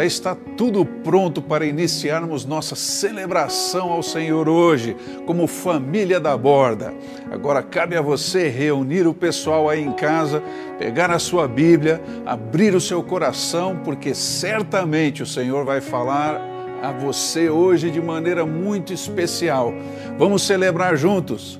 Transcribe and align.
Já 0.00 0.06
está 0.06 0.34
tudo 0.56 0.82
pronto 0.82 1.42
para 1.42 1.66
iniciarmos 1.66 2.46
nossa 2.46 2.74
celebração 2.74 3.92
ao 3.92 4.02
Senhor 4.02 4.48
hoje, 4.48 4.96
como 5.26 5.46
família 5.46 6.18
da 6.18 6.34
borda. 6.38 6.94
Agora 7.30 7.62
cabe 7.62 7.94
a 7.98 8.00
você 8.00 8.48
reunir 8.48 9.06
o 9.06 9.12
pessoal 9.12 9.68
aí 9.68 9.82
em 9.82 9.92
casa, 9.92 10.42
pegar 10.78 11.10
a 11.10 11.18
sua 11.18 11.46
Bíblia, 11.46 12.00
abrir 12.24 12.74
o 12.74 12.80
seu 12.80 13.02
coração, 13.02 13.78
porque 13.84 14.14
certamente 14.14 15.22
o 15.22 15.26
Senhor 15.26 15.66
vai 15.66 15.82
falar 15.82 16.40
a 16.82 16.92
você 16.92 17.50
hoje 17.50 17.90
de 17.90 18.00
maneira 18.00 18.46
muito 18.46 18.94
especial. 18.94 19.74
Vamos 20.16 20.46
celebrar 20.46 20.96
juntos. 20.96 21.59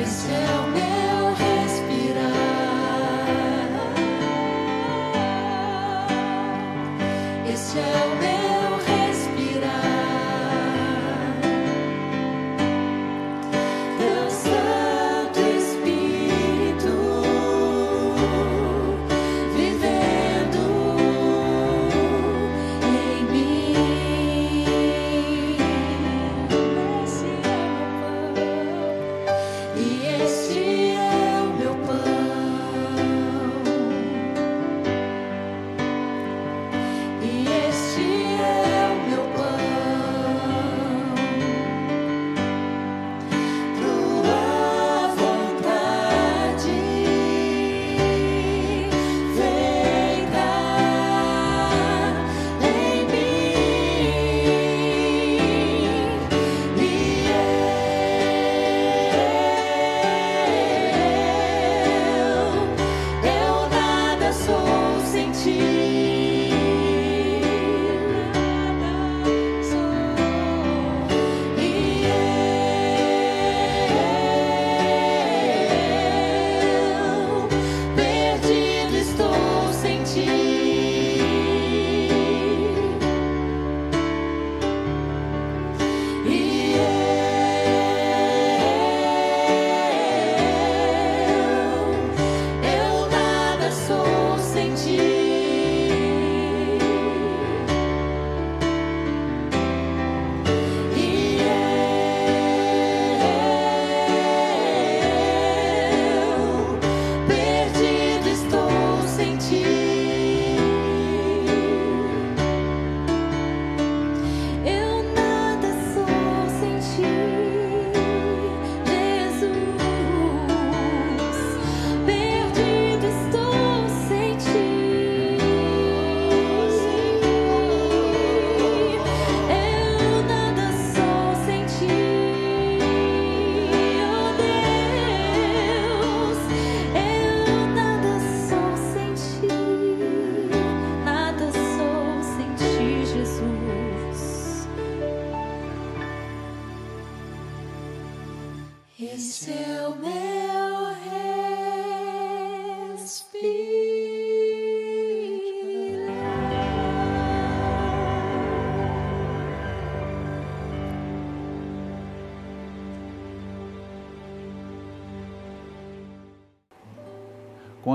It's 0.00 0.12
still 0.12 0.57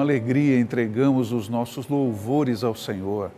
alegria 0.03 0.59
entregamos 0.59 1.31
os 1.31 1.49
nossos 1.49 1.87
louvores 1.87 2.63
ao 2.63 2.75
Senhor, 2.75 3.31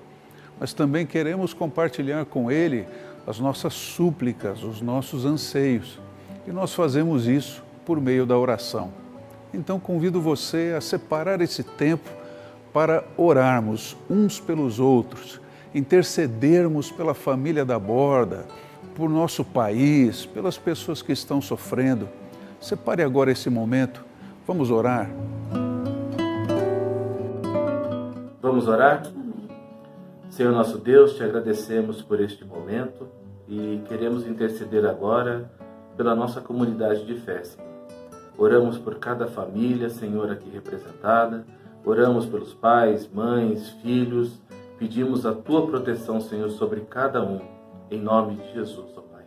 mas 0.59 0.73
também 0.73 1.05
queremos 1.05 1.53
compartilhar 1.53 2.25
com 2.25 2.51
Ele 2.51 2.85
as 3.25 3.39
nossas 3.39 3.73
súplicas, 3.73 4.63
os 4.63 4.81
nossos 4.81 5.25
anseios. 5.25 5.99
E 6.47 6.51
nós 6.51 6.73
fazemos 6.73 7.27
isso 7.27 7.63
por 7.85 7.99
meio 7.99 8.25
da 8.25 8.37
oração. 8.37 8.91
Então 9.53 9.79
convido 9.79 10.21
você 10.21 10.75
a 10.77 10.81
separar 10.81 11.41
esse 11.41 11.63
tempo 11.63 12.09
para 12.73 13.03
orarmos 13.15 13.95
uns 14.09 14.39
pelos 14.39 14.79
outros, 14.79 15.39
intercedermos 15.73 16.91
pela 16.91 17.13
família 17.13 17.63
da 17.63 17.79
borda, 17.79 18.45
por 18.95 19.09
nosso 19.09 19.43
país, 19.43 20.25
pelas 20.25 20.57
pessoas 20.57 21.01
que 21.01 21.11
estão 21.11 21.41
sofrendo. 21.41 22.07
Separe 22.61 23.03
agora 23.03 23.31
esse 23.31 23.49
momento. 23.49 24.03
Vamos 24.47 24.71
orar. 24.71 25.09
Vamos 28.45 28.67
orar? 28.67 29.01
Senhor 30.29 30.53
nosso 30.53 30.77
Deus, 30.77 31.15
te 31.15 31.23
agradecemos 31.23 32.03
por 32.03 32.21
este 32.21 32.45
momento 32.45 33.07
e 33.47 33.81
queremos 33.87 34.27
interceder 34.27 34.85
agora 34.85 35.51
pela 35.97 36.13
nossa 36.13 36.39
comunidade 36.39 37.07
de 37.07 37.15
fé. 37.15 37.41
Oramos 38.37 38.77
por 38.77 38.99
cada 38.99 39.25
família, 39.25 39.89
Senhor, 39.89 40.29
aqui 40.31 40.47
representada. 40.47 41.43
Oramos 41.83 42.27
pelos 42.27 42.53
pais, 42.53 43.11
mães, 43.11 43.67
filhos. 43.81 44.39
Pedimos 44.77 45.25
a 45.25 45.33
tua 45.33 45.65
proteção, 45.65 46.21
Senhor, 46.21 46.51
sobre 46.51 46.81
cada 46.81 47.23
um. 47.23 47.41
Em 47.89 47.99
nome 47.99 48.35
de 48.35 48.53
Jesus, 48.53 48.93
ó 48.95 49.01
Pai. 49.01 49.23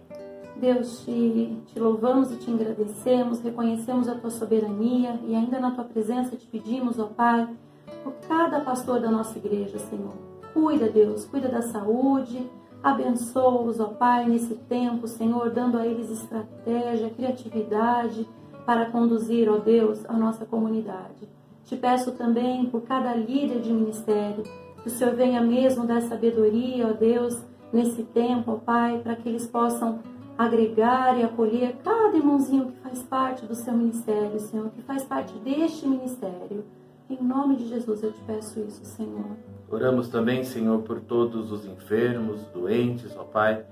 Deus, 0.61 1.05
te, 1.05 1.57
te 1.67 1.81
louvamos 1.81 2.31
e 2.31 2.37
te 2.37 2.53
agradecemos, 2.53 3.41
reconhecemos 3.41 4.09
a 4.09 4.15
tua 4.15 4.31
soberania 4.31 5.19
e 5.27 5.35
ainda 5.35 5.59
na 5.59 5.73
tua 5.73 5.83
presença 5.83 6.37
te 6.37 6.47
pedimos, 6.47 7.01
ó 7.01 7.07
Pai, 7.07 7.49
por 8.03 8.13
cada 8.29 8.61
pastor 8.61 9.01
da 9.01 9.11
nossa 9.11 9.39
igreja, 9.39 9.79
Senhor. 9.79 10.15
Cuida, 10.53 10.89
Deus, 10.89 11.25
cuida 11.27 11.49
da 11.49 11.63
saúde, 11.63 12.49
abençoa-os, 12.83 13.81
ó 13.81 13.89
Pai, 13.89 14.27
nesse 14.27 14.55
tempo, 14.55 15.07
Senhor, 15.07 15.51
dando 15.51 15.79
a 15.79 15.87
eles 15.87 16.11
estratégia, 16.11 17.11
criatividade 17.11 18.27
para 18.65 18.91
conduzir, 18.91 19.51
ó 19.51 19.59
Deus, 19.59 20.05
a 20.07 20.13
nossa 20.13 20.45
comunidade. 20.45 21.29
Te 21.65 21.77
peço 21.77 22.13
também 22.13 22.67
por 22.67 22.83
cada 22.83 23.15
líder 23.15 23.61
de 23.61 23.73
ministério, 23.73 24.43
que 24.83 24.89
o 24.89 24.91
Senhor 24.91 25.15
venha 25.15 25.41
mesmo 25.41 25.87
dar 25.87 26.03
sabedoria, 26.03 26.89
ó 26.89 26.93
Deus, 26.93 27.43
nesse 27.73 28.03
tempo, 28.05 28.53
ó 28.53 28.55
Pai, 28.57 29.01
para 29.03 29.17
que 29.17 29.29
eles 29.29 29.47
possam 29.47 30.01
agregar 30.39 31.19
e 31.19 31.25
acolher 31.25 31.77
cada 31.83 32.17
irmãozinho 32.17 32.67
que 32.67 32.79
faz 32.81 33.03
parte 33.03 33.45
do 33.45 33.57
seu 33.57 33.75
ministério, 33.75 34.39
Senhor, 34.39 34.71
que 34.71 34.83
faz 34.83 35.05
parte 35.05 35.37
deste 35.41 35.87
ministério. 35.87 36.65
Em 37.11 37.23
nome 37.23 37.57
de 37.57 37.69
Jesus 37.69 38.03
eu 38.03 38.13
te 38.13 38.21
peço 38.27 38.61
isso, 38.61 38.85
Senhor. 38.85 39.37
Oramos 39.71 40.09
também, 40.09 40.45
Senhor, 40.45 40.83
por 40.83 41.01
todos 41.01 41.51
os 41.51 41.65
enfermos, 41.65 42.41
doentes, 42.53 43.17
ó 43.17 43.25
Pai, 43.25 43.65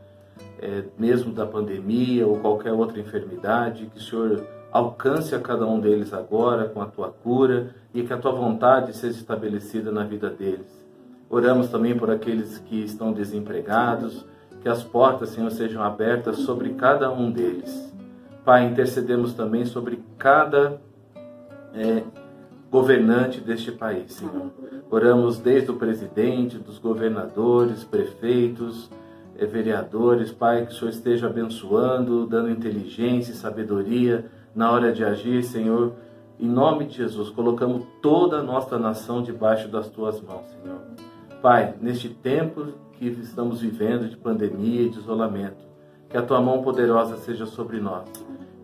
é, 0.59 0.85
mesmo 0.99 1.33
da 1.33 1.45
pandemia 1.45 2.27
ou 2.27 2.39
qualquer 2.39 2.73
outra 2.73 2.99
enfermidade, 2.99 3.87
que 3.87 3.99
o 3.99 4.01
Senhor 4.01 4.47
alcance 4.73 5.35
a 5.35 5.41
cada 5.41 5.67
um 5.67 5.79
deles 5.79 6.15
agora 6.15 6.69
com 6.69 6.81
a 6.81 6.87
tua 6.87 7.11
cura 7.11 7.75
e 7.93 8.03
que 8.03 8.13
a 8.13 8.19
tua 8.19 8.33
vontade 8.33 8.97
seja 8.97 9.19
estabelecida 9.19 9.93
na 9.93 10.05
vida 10.05 10.31
deles. 10.31 10.87
Oramos 11.29 11.69
também 11.69 11.97
por 11.97 12.11
aqueles 12.11 12.59
que 12.59 12.85
estão 12.85 13.13
desempregados, 13.13 14.25
que 14.63 14.69
as 14.69 14.83
portas, 14.83 15.31
Senhor, 15.31 15.51
sejam 15.51 15.83
abertas 15.83 16.39
sobre 16.39 16.71
cada 16.75 17.11
um 17.11 17.31
deles. 17.31 17.93
Pai, 18.45 18.67
intercedemos 18.67 19.35
também 19.35 19.67
sobre 19.67 20.03
cada 20.17 20.81
é, 21.75 22.03
governante 22.77 23.41
deste 23.41 23.73
país, 23.73 24.13
Senhor. 24.13 24.51
Oramos 24.91 25.39
desde 25.39 25.71
o 25.71 25.77
presidente, 25.77 26.59
dos 26.59 26.79
governadores, 26.79 27.85
prefeitos, 27.85 28.91
eh, 29.39 29.47
vereadores, 29.47 30.31
Pai, 30.31 30.67
que 30.67 30.73
o 30.73 30.77
Senhor 30.77 30.91
esteja 30.91 31.27
abençoando, 31.27 32.27
dando 32.27 32.51
inteligência 32.51 33.33
e 33.33 33.35
sabedoria 33.35 34.27
na 34.55 34.71
hora 34.71 34.93
de 34.93 35.03
agir, 35.03 35.43
Senhor. 35.43 35.95
Em 36.39 36.47
nome 36.47 36.85
de 36.85 36.99
Jesus, 36.99 37.31
colocamos 37.31 37.83
toda 38.03 38.41
a 38.41 38.43
nossa 38.43 38.79
nação 38.79 39.23
debaixo 39.23 39.69
das 39.69 39.89
tuas 39.89 40.21
mãos, 40.21 40.45
Senhor. 40.63 40.81
Pai, 41.41 41.75
neste 41.81 42.11
tempo 42.11 42.75
que 42.93 43.07
estamos 43.07 43.63
vivendo 43.63 44.07
de 44.07 44.19
pandemia 44.19 44.83
e 44.83 44.91
de 44.91 44.99
isolamento, 44.99 45.65
que 46.11 46.17
a 46.19 46.23
tua 46.23 46.43
mão 46.43 46.63
poderosa 46.63 47.17
seja 47.17 47.47
sobre 47.47 47.81
nós 47.81 48.07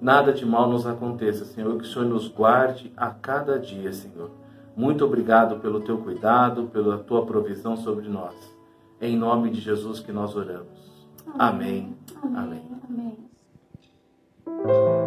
nada 0.03 0.33
de 0.33 0.45
mal 0.45 0.69
nos 0.69 0.87
aconteça, 0.87 1.45
Senhor, 1.45 1.79
que 1.79 1.85
o 1.85 1.87
Senhor 1.87 2.07
nos 2.07 2.27
guarde 2.27 2.93
a 2.97 3.09
cada 3.09 3.59
dia, 3.59 3.93
Senhor. 3.93 4.31
Muito 4.77 5.05
obrigado 5.05 5.61
pelo 5.61 5.81
teu 5.81 5.99
cuidado, 5.99 6.65
pela 6.65 6.99
tua 6.99 7.25
provisão 7.25 7.77
sobre 7.77 8.09
nós. 8.09 8.35
É 9.01 9.09
em 9.09 9.17
nome 9.17 9.51
de 9.51 9.61
Jesus 9.61 10.01
que 10.01 10.11
nós 10.11 10.35
oramos. 10.35 11.07
Amém. 11.39 11.97
Amém. 12.23 12.63
Amém. 12.89 13.17
Amém. 14.45 15.02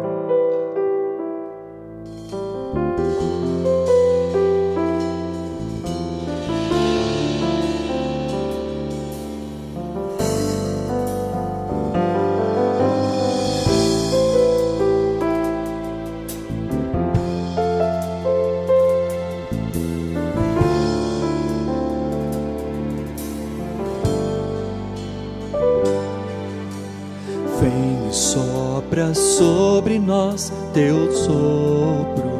Teu 30.76 31.10
sopro. 31.10 32.36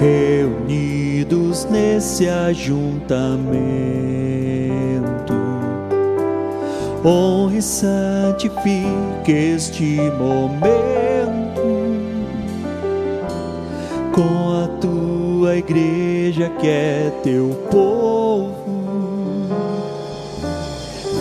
Reunidos 0.00 1.66
nesse 1.66 2.26
ajuntamento, 2.26 3.20
honre 7.04 7.58
e 7.58 7.62
santifique 7.62 9.30
este 9.30 10.00
momento 10.18 11.60
com 14.14 14.64
a 14.64 14.68
tua 14.80 15.56
igreja 15.58 16.48
que 16.58 16.66
é 16.66 17.12
teu 17.22 17.50
povo. 17.70 18.80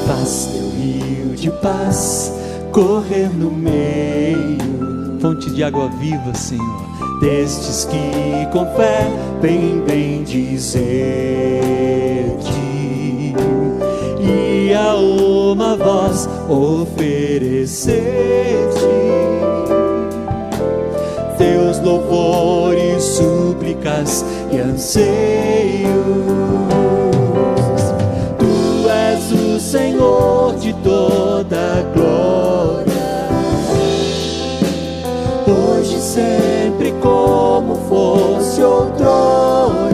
Faz 0.07 0.47
teu 0.53 0.69
rio 0.69 1.35
de 1.35 1.51
paz 1.51 2.39
correr 2.71 3.29
no 3.29 3.51
meio, 3.51 4.68
fonte 5.19 5.49
de 5.49 5.63
água 5.63 5.89
viva, 5.89 6.33
Senhor, 6.33 6.81
destes 7.19 7.85
que 7.85 8.45
com 8.51 8.65
fé 8.75 9.07
bem 9.41 9.81
bem 9.85 10.23
dizer-te. 10.23 10.89
E 14.21 14.73
a 14.73 14.95
uma 14.95 15.75
voz 15.75 16.29
oferecer-te. 16.49 17.99
Teus 21.37 21.79
louvores, 21.79 23.03
súplicas 23.03 24.25
e 24.51 24.57
anseios. 24.57 25.89
Tu 28.37 28.89
és 28.89 29.31
o 29.31 29.59
Senhor 29.59 30.55
de 30.55 30.73
toda 30.83 31.57
a 31.57 31.81
glória 31.93 32.18
sempre 36.69 36.91
como 37.01 37.75
fosse 37.87 38.61
outrora. 38.61 39.89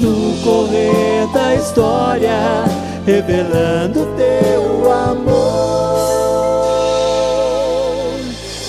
No 0.00 0.42
correr 0.42 1.26
da 1.32 1.54
história, 1.54 2.64
revelando 3.04 4.08
teu 4.16 4.90
amor. 4.90 5.34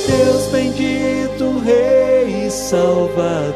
Deus 0.07 0.47
bendito, 0.51 1.59
Rei 1.59 2.47
e 2.47 2.51
Salvador. 2.51 3.55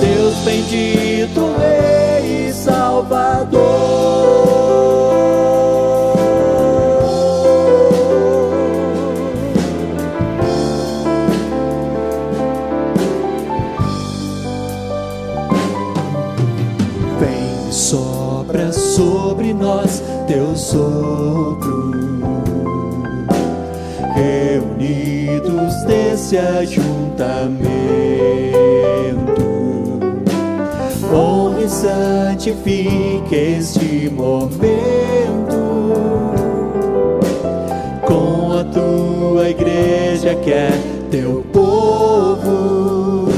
Deus 0.00 0.34
bendito, 0.44 1.52
Rei 1.58 2.48
e 2.48 2.52
Salvador. 2.52 3.91
Nesse 26.32 26.38
ajuntamento, 26.38 27.42
honre 31.12 31.64
e 31.64 31.68
santifique 31.68 33.34
este 33.34 34.08
momento 34.10 34.62
com 38.06 38.58
a 38.58 38.64
tua 38.64 39.50
igreja 39.50 40.34
que 40.36 40.52
é 40.52 40.70
teu 41.10 41.44
povo. 41.52 43.28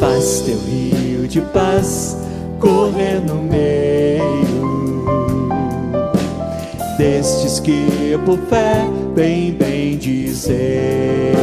Faz 0.00 0.40
teu 0.40 0.58
rio 0.58 1.28
de 1.28 1.40
paz 1.40 2.16
correr 2.58 3.20
no 3.20 3.36
meio 3.36 3.87
que 7.68 8.16
por 8.24 8.38
fé 8.48 8.86
bem 9.14 9.52
bem 9.52 9.98
dizer 9.98 11.34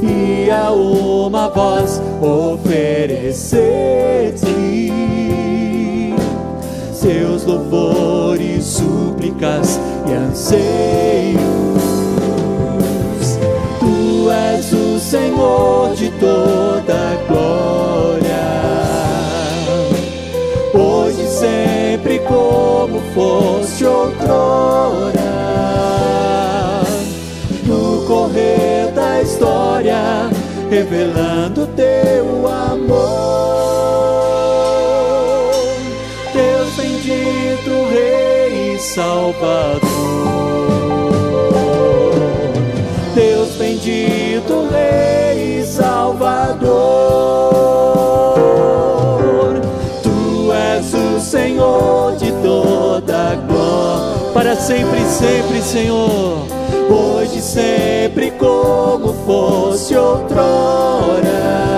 e 0.00 0.48
a 0.50 0.70
uma 0.70 1.48
voz 1.48 2.00
oferecer-te 2.20 3.32
seus 6.92 7.44
louvores, 7.44 8.64
súplicas 8.64 9.80
e 10.08 10.12
anseios. 10.12 11.42
Tu 13.80 14.30
és 14.30 14.72
o 14.72 15.00
Senhor 15.00 15.92
de 15.96 16.08
toda 16.20 16.94
a 16.94 17.16
glória, 17.26 18.44
hoje 20.72 21.22
e 21.22 21.26
sempre 21.26 22.20
como 22.20 23.00
foste 23.14 23.51
outrora. 24.32 25.22
No 27.66 28.04
correr 28.06 28.90
da 28.92 29.20
história, 29.20 30.30
revelando 30.70 31.66
teu 31.68 31.91
Para 54.32 54.56
sempre, 54.56 55.00
sempre, 55.04 55.60
Senhor. 55.60 56.46
Hoje, 56.90 57.40
sempre, 57.42 58.30
como 58.32 59.12
fosse 59.26 59.94
outrora. 59.94 61.71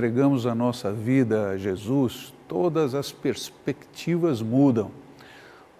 Entregamos 0.00 0.46
a 0.46 0.54
nossa 0.54 0.90
vida 0.90 1.50
a 1.50 1.58
Jesus, 1.58 2.32
todas 2.48 2.94
as 2.94 3.12
perspectivas 3.12 4.40
mudam, 4.40 4.90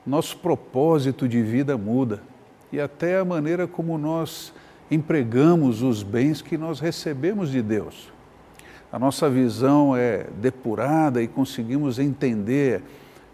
nosso 0.04 0.36
propósito 0.36 1.26
de 1.26 1.42
vida 1.42 1.78
muda 1.78 2.22
e 2.70 2.78
até 2.78 3.18
a 3.18 3.24
maneira 3.24 3.66
como 3.66 3.96
nós 3.96 4.52
empregamos 4.90 5.80
os 5.80 6.02
bens 6.02 6.42
que 6.42 6.58
nós 6.58 6.80
recebemos 6.80 7.50
de 7.50 7.62
Deus. 7.62 8.12
A 8.92 8.98
nossa 8.98 9.30
visão 9.30 9.96
é 9.96 10.26
depurada 10.36 11.22
e 11.22 11.26
conseguimos 11.26 11.98
entender 11.98 12.82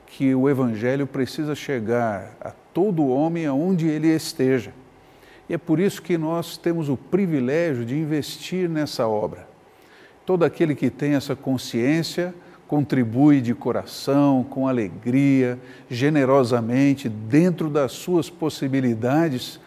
que 0.07 0.37
o 0.37 0.49
Evangelho 0.49 1.05
precisa 1.05 1.57
chegar 1.57 2.37
a 2.41 2.53
todo 2.73 3.09
homem 3.09 3.45
aonde 3.45 3.89
ele 3.89 4.07
esteja. 4.07 4.73
E 5.49 5.55
é 5.55 5.59
por 5.59 5.81
isso 5.81 6.01
que 6.01 6.17
nós 6.17 6.57
temos 6.57 6.89
o 6.89 6.97
privilégio 6.97 7.85
de 7.85 7.97
investir 7.97 8.69
nessa 8.69 9.09
obra. 9.09 9.56
Todo 10.27 10.45
aquele 10.45 10.75
que 10.75 10.91
tem 10.91 11.15
essa 11.15 11.37
consciência 11.37 12.35
contribui 12.67 13.41
de 13.41 13.55
coração, 13.55 14.43
com 14.43 14.67
alegria, 14.67 15.57
generosamente, 15.89 17.09
dentro 17.09 17.71
das 17.71 17.93
suas 17.93 18.29
possibilidades, 18.29 19.61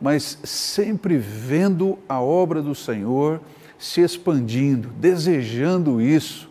mas 0.00 0.38
sempre 0.44 1.18
vendo 1.18 1.98
a 2.08 2.20
obra 2.20 2.62
do 2.62 2.76
Senhor 2.76 3.40
se 3.76 4.02
expandindo, 4.02 4.88
desejando 5.00 6.00
isso. 6.00 6.48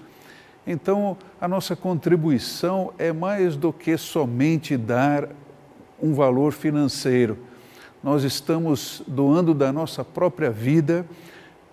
Então, 0.67 1.17
a 1.39 1.47
nossa 1.47 1.73
contribuição 1.73 2.93
é 2.97 3.13
mais 3.13 3.55
do 3.55 3.71
que 3.71 3.97
somente 3.97 4.75
dar 4.75 5.29
um 6.01 6.13
valor 6.13 6.51
financeiro. 6.51 7.37
Nós 8.03 8.23
estamos 8.23 9.01
doando 9.07 9.53
da 9.53 9.71
nossa 9.71 10.03
própria 10.03 10.51
vida 10.51 11.05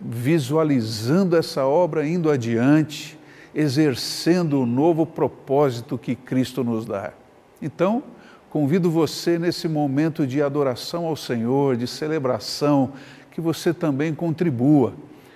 visualizando 0.01 1.37
essa 1.37 1.67
obra 1.67 2.07
indo 2.07 2.31
adiante, 2.31 3.19
exercendo 3.55 4.61
o 4.61 4.67
novo 4.67 5.05
propósito 5.05 5.99
que 5.99 6.15
Cristo 6.15 6.65
nos 6.65 6.87
dá. 6.87 7.13
Então, 7.61 8.03
convido 8.49 8.91
você 8.91 9.39
nesse 9.39 9.69
momento 9.69 10.27
de 10.27 10.43
adoração 10.43 11.07
ao 11.07 11.17
Senhor, 11.17 11.77
de 11.77 11.87
celebração, 11.87 12.93
que 13.31 13.41
você 13.41 13.75
também 13.75 14.15
contribua. 14.15 14.95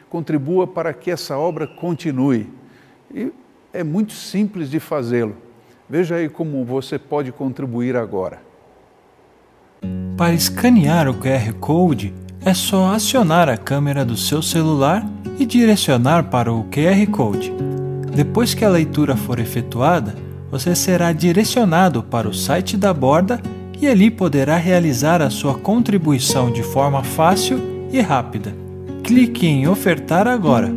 Contribua 0.09 0.67
para 0.67 0.93
que 0.95 1.11
essa 1.11 1.37
obra 1.37 1.67
continue. 1.67 2.49
E 3.13 3.33
é 3.73 3.85
muito 3.85 4.13
simples 4.13 4.71
de 4.71 4.81
fazê-lo. 4.81 5.37
Veja 5.89 6.17
aí 6.17 6.29
como 6.29 6.65
você 6.65 6.99
pode 6.99 7.31
contribuir 7.31 7.97
agora. 7.97 8.41
Para 10.17 10.33
escanear 10.33 11.09
o 11.09 11.15
QR 11.15 11.53
Code, 11.61 12.15
é 12.45 12.53
só 12.53 12.93
acionar 12.93 13.49
a 13.49 13.57
câmera 13.57 14.05
do 14.05 14.17
seu 14.17 14.43
celular 14.43 15.07
e 15.39 15.47
direcionar 15.47 16.25
para 16.25 16.53
o 16.53 16.65
QR 16.65 17.07
Code. 17.11 17.53
Depois 18.15 18.53
que 18.53 18.65
a 18.65 18.69
leitura 18.69 19.17
for 19.17 19.39
efetuada, 19.39 20.15
você 20.51 20.75
será 20.75 21.11
direcionado 21.13 22.03
para 22.03 22.29
o 22.29 22.35
site 22.35 22.77
da 22.77 22.93
Borda 22.93 23.41
e 23.81 23.89
ali 23.89 24.11
poderá 24.11 24.57
realizar 24.57 25.23
a 25.23 25.31
sua 25.31 25.55
contribuição 25.55 26.53
de 26.53 26.63
forma 26.63 27.03
fácil 27.03 27.59
e 27.91 28.01
rápida. 28.01 28.55
Clique 29.03 29.47
em 29.47 29.67
Ofertar 29.67 30.29
agora. 30.29 30.71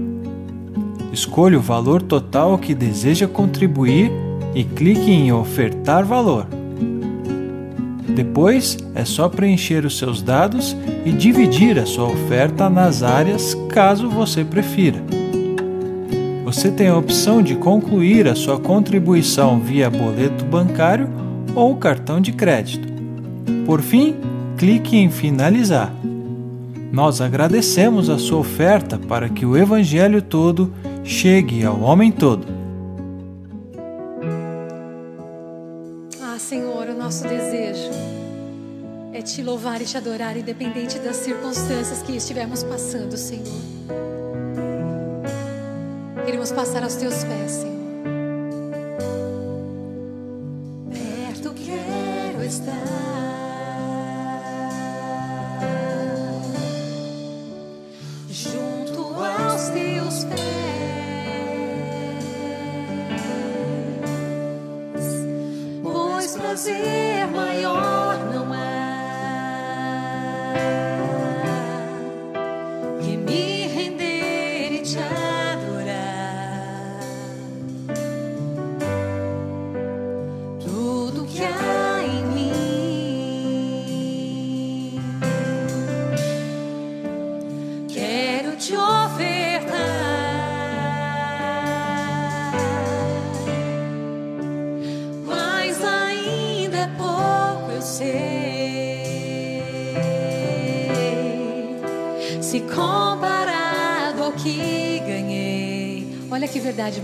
Escolha 1.11 1.57
o 1.59 1.61
valor 1.61 2.01
total 2.01 2.57
que 2.57 2.73
deseja 2.73 3.27
contribuir 3.27 4.11
e 4.55 4.63
clique 4.63 5.11
em 5.11 5.31
Ofertar 5.31 6.05
valor. 6.05 6.47
Depois 8.17 8.79
é 8.95 9.05
só 9.05 9.29
preencher 9.29 9.85
os 9.85 9.99
seus 9.99 10.23
dados 10.23 10.75
e 11.05 11.11
dividir 11.11 11.77
a 11.77 11.85
sua 11.85 12.05
oferta 12.05 12.67
nas 12.67 13.03
áreas 13.03 13.53
caso 13.69 14.09
você 14.09 14.43
prefira. 14.43 14.97
Você 16.43 16.71
tem 16.71 16.87
a 16.87 16.97
opção 16.97 17.43
de 17.43 17.53
concluir 17.53 18.27
a 18.27 18.33
sua 18.33 18.59
contribuição 18.59 19.59
via 19.59 19.87
boleto 19.87 20.43
bancário 20.45 21.07
ou 21.53 21.75
cartão 21.75 22.19
de 22.19 22.31
crédito. 22.31 22.91
Por 23.67 23.81
fim, 23.81 24.15
clique 24.57 24.97
em 24.97 25.11
Finalizar. 25.11 25.93
Nós 26.91 27.21
agradecemos 27.21 28.09
a 28.09 28.17
sua 28.17 28.39
oferta 28.39 28.97
para 28.97 29.29
que 29.29 29.45
o 29.45 29.55
Evangelho 29.55 30.23
todo 30.23 30.73
chegue 31.03 31.63
ao 31.63 31.79
homem 31.81 32.11
todo. 32.11 32.56
te 39.27 39.43
louvar 39.43 39.81
e 39.81 39.85
te 39.85 39.97
adorar, 39.97 40.37
independente 40.37 40.99
das 40.99 41.17
circunstâncias 41.17 42.01
que 42.01 42.15
estivermos 42.15 42.63
passando, 42.63 43.17
Senhor. 43.17 43.45
Queremos 46.25 46.51
passar 46.51 46.83
aos 46.83 46.95
teus 46.95 47.23
pés, 47.25 47.51
Senhor. 47.51 47.76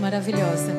maravilhosa. 0.04 0.73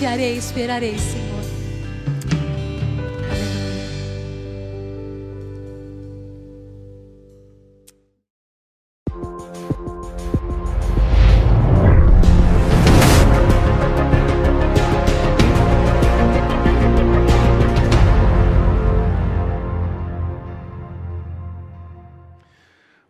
confiarei 0.00 0.34
e 0.34 0.38
esperarei, 0.38 0.98
Senhor. 0.98 1.40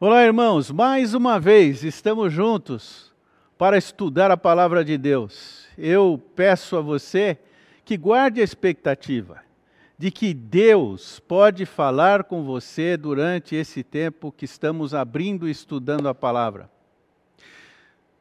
Olá, 0.00 0.24
irmãos, 0.24 0.72
mais 0.72 1.14
uma 1.14 1.38
vez 1.38 1.84
estamos 1.84 2.32
juntos 2.32 3.12
para 3.56 3.78
estudar 3.78 4.32
a 4.32 4.36
palavra 4.36 4.84
de 4.84 4.98
Deus 4.98 5.39
eu 5.80 6.22
peço 6.36 6.76
a 6.76 6.80
você 6.80 7.38
que 7.84 7.96
guarde 7.96 8.40
a 8.40 8.44
expectativa 8.44 9.42
de 10.00 10.10
que 10.10 10.32
Deus 10.32 11.20
pode 11.20 11.66
falar 11.66 12.24
com 12.24 12.42
você 12.42 12.96
durante 12.96 13.54
esse 13.54 13.82
tempo 13.82 14.32
que 14.32 14.46
estamos 14.46 14.94
abrindo 14.94 15.46
e 15.46 15.50
estudando 15.50 16.08
a 16.08 16.14
palavra. 16.14 16.70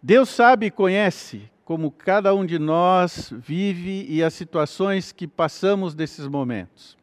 Deus 0.04 0.28
sabe 0.28 0.66
e 0.66 0.72
conhece 0.72 1.50
como 1.64 1.92
cada 1.92 2.34
um 2.34 2.46
de 2.46 2.60
nós 2.60 3.32
vive 3.38 4.06
e 4.10 4.24
as 4.24 4.34
situações 4.34 5.12
que 5.12 5.28
passamos 5.28 5.94
desses 5.94 6.28
momentos. 6.28 6.98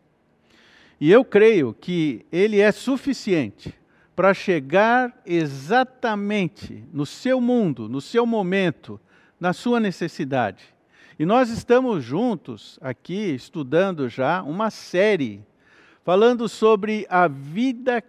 E 1.00 1.10
eu 1.10 1.24
creio 1.24 1.72
que 1.72 2.26
Ele 2.32 2.60
é 2.60 2.72
suficiente 2.72 3.72
para 4.14 4.34
chegar 4.34 5.22
exatamente 5.24 6.84
no 6.92 7.06
seu 7.06 7.40
mundo, 7.40 7.88
no 7.88 8.00
seu 8.00 8.26
momento, 8.26 8.98
na 9.40 9.52
sua 9.52 9.80
necessidade 9.80 10.76
e 11.18 11.24
nós 11.24 11.48
estamos 11.48 12.04
juntos 12.04 12.78
aqui 12.82 13.34
estudando 13.34 14.06
já 14.06 14.42
uma 14.42 14.70
série 14.70 15.42
falando 16.04 16.46
sobre 16.46 17.06
a 17.08 17.26
vida 17.26 18.04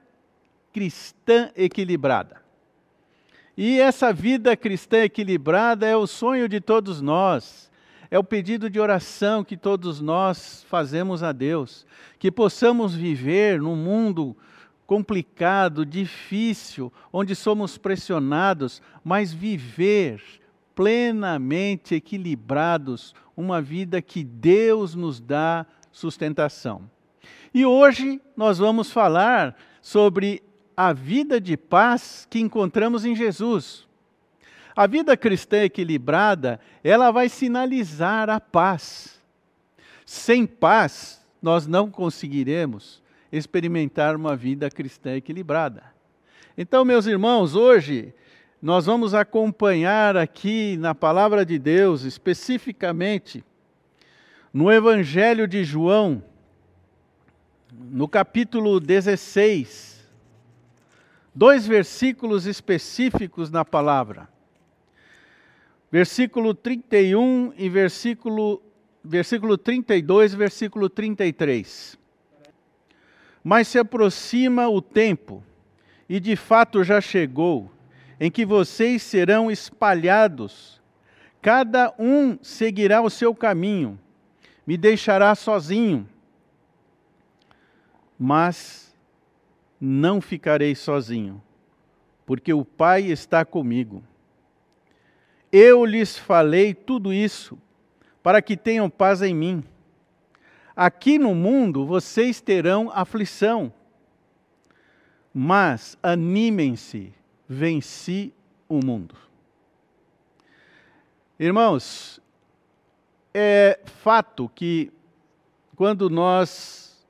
cristã 0.73 1.49
equilibrada. 1.55 2.41
E 3.55 3.79
essa 3.79 4.11
vida 4.11 4.57
cristã 4.57 5.03
equilibrada 5.03 5.87
é 5.87 5.95
o 5.95 6.05
sonho 6.05 6.49
de 6.49 6.59
todos 6.59 7.01
nós, 7.01 7.71
é 8.11 8.19
o 8.19 8.23
pedido 8.23 8.69
de 8.69 8.77
oração 8.77 9.41
que 9.41 9.55
todos 9.55 10.01
nós 10.01 10.65
fazemos 10.69 11.23
a 11.23 11.31
Deus, 11.31 11.87
que 12.19 12.29
possamos 12.29 12.93
viver 12.93 13.61
num 13.61 13.77
mundo 13.77 14.35
complicado, 14.85 15.85
difícil, 15.85 16.91
onde 17.11 17.33
somos 17.35 17.77
pressionados, 17.77 18.81
mas 19.01 19.31
viver 19.31 20.21
plenamente 20.77 21.95
equilibrados, 21.95 23.15
uma 23.35 23.59
vida 23.59 23.99
que 23.99 24.23
Deus 24.23 24.93
nos 24.93 25.19
dá 25.19 25.65
sustentação. 25.91 26.87
E 27.51 27.65
hoje 27.65 28.21
nós 28.35 28.59
vamos 28.59 28.91
falar 28.91 29.57
sobre 29.81 30.43
a 30.75 30.93
vida 30.93 31.41
de 31.41 31.57
paz 31.57 32.27
que 32.29 32.39
encontramos 32.39 33.05
em 33.05 33.15
Jesus. 33.15 33.87
A 34.75 34.85
vida 34.85 35.17
cristã 35.17 35.63
equilibrada, 35.63 36.59
ela 36.83 37.09
vai 37.09 37.27
sinalizar 37.27 38.29
a 38.29 38.39
paz. 38.39 39.19
Sem 40.05 40.45
paz, 40.45 41.25
nós 41.41 41.65
não 41.65 41.89
conseguiremos 41.89 43.01
experimentar 43.31 44.15
uma 44.15 44.35
vida 44.35 44.69
cristã 44.69 45.15
equilibrada. 45.15 45.83
Então, 46.55 46.85
meus 46.85 47.07
irmãos, 47.07 47.55
hoje 47.55 48.13
nós 48.61 48.87
vamos 48.87 49.13
acompanhar 49.13 50.17
aqui 50.17 50.77
na 50.77 50.95
palavra 50.95 51.45
de 51.45 51.59
Deus, 51.59 52.01
especificamente 52.03 53.43
no 54.51 54.71
Evangelho 54.71 55.47
de 55.47 55.63
João, 55.63 56.23
no 57.71 58.07
capítulo 58.07 58.79
16, 58.79 60.09
dois 61.35 61.67
versículos 61.67 62.47
específicos 62.47 63.51
na 63.51 63.63
palavra. 63.63 64.27
Versículo 65.91 66.55
31 66.55 67.53
e 67.55 67.69
versículo, 67.69 68.61
versículo 69.03 69.55
32 69.55 70.33
e 70.33 70.35
versículo 70.35 70.89
33. 70.89 71.97
Mas 73.43 73.67
se 73.67 73.77
aproxima 73.77 74.67
o 74.67 74.81
tempo, 74.81 75.43
e 76.09 76.19
de 76.19 76.35
fato 76.35 76.83
já 76.83 76.99
chegou, 76.99 77.71
em 78.19 78.31
que 78.31 78.45
vocês 78.45 79.03
serão 79.03 79.51
espalhados, 79.51 80.81
cada 81.41 81.93
um 81.99 82.37
seguirá 82.41 83.01
o 83.01 83.09
seu 83.09 83.33
caminho, 83.35 83.99
me 84.65 84.75
deixará 84.77 85.35
sozinho, 85.35 86.07
mas 88.17 88.95
não 89.79 90.19
ficarei 90.19 90.73
sozinho, 90.73 91.41
porque 92.25 92.51
o 92.51 92.65
Pai 92.65 93.03
está 93.03 93.45
comigo. 93.45 94.03
Eu 95.51 95.85
lhes 95.85 96.17
falei 96.17 96.73
tudo 96.73 97.13
isso 97.13 97.57
para 98.21 98.41
que 98.41 98.57
tenham 98.57 98.89
paz 98.89 99.21
em 99.21 99.33
mim. 99.33 99.63
Aqui 100.75 101.17
no 101.17 101.33
mundo 101.33 101.85
vocês 101.85 102.41
terão 102.41 102.91
aflição, 102.91 103.71
mas 105.33 105.97
animem-se 106.03 107.16
venci 107.47 108.33
o 108.67 108.83
mundo. 108.83 109.15
Irmãos, 111.39 112.19
é 113.33 113.79
fato 113.85 114.49
que 114.53 114.91
quando 115.75 116.09
nós 116.09 117.05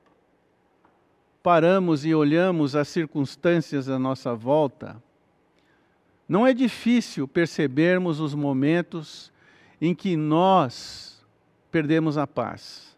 paramos 1.42 2.04
e 2.04 2.14
olhamos 2.14 2.76
as 2.76 2.88
circunstâncias 2.88 3.88
à 3.88 3.98
nossa 3.98 4.34
volta, 4.34 5.02
não 6.28 6.46
é 6.46 6.52
difícil 6.52 7.26
percebermos 7.26 8.20
os 8.20 8.34
momentos 8.34 9.32
em 9.80 9.94
que 9.94 10.14
nós 10.14 11.24
perdemos 11.70 12.18
a 12.18 12.26
paz, 12.26 12.94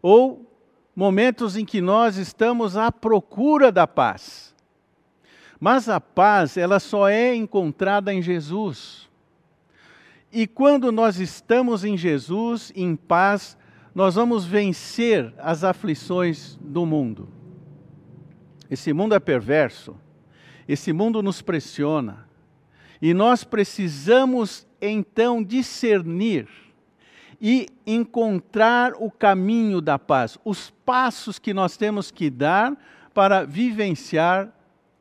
ou 0.00 0.50
momentos 0.94 1.56
em 1.56 1.64
que 1.66 1.82
nós 1.82 2.16
estamos 2.16 2.74
à 2.78 2.90
procura 2.90 3.70
da 3.70 3.86
paz. 3.86 4.54
Mas 5.60 5.88
a 5.88 6.00
paz, 6.00 6.56
ela 6.56 6.78
só 6.78 7.08
é 7.08 7.34
encontrada 7.34 8.12
em 8.12 8.20
Jesus. 8.20 9.08
E 10.32 10.46
quando 10.46 10.92
nós 10.92 11.18
estamos 11.18 11.84
em 11.84 11.96
Jesus, 11.96 12.72
em 12.74 12.94
paz, 12.94 13.56
nós 13.94 14.16
vamos 14.16 14.44
vencer 14.44 15.32
as 15.38 15.64
aflições 15.64 16.58
do 16.60 16.84
mundo. 16.84 17.28
Esse 18.70 18.92
mundo 18.92 19.14
é 19.14 19.20
perverso, 19.20 19.96
esse 20.68 20.92
mundo 20.92 21.22
nos 21.22 21.40
pressiona, 21.40 22.28
e 23.00 23.14
nós 23.14 23.44
precisamos 23.44 24.66
então 24.80 25.42
discernir 25.42 26.48
e 27.40 27.68
encontrar 27.86 28.92
o 28.98 29.10
caminho 29.10 29.80
da 29.80 29.98
paz, 29.98 30.38
os 30.44 30.70
passos 30.84 31.38
que 31.38 31.54
nós 31.54 31.76
temos 31.76 32.10
que 32.10 32.28
dar 32.28 32.76
para 33.14 33.44
vivenciar 33.44 34.52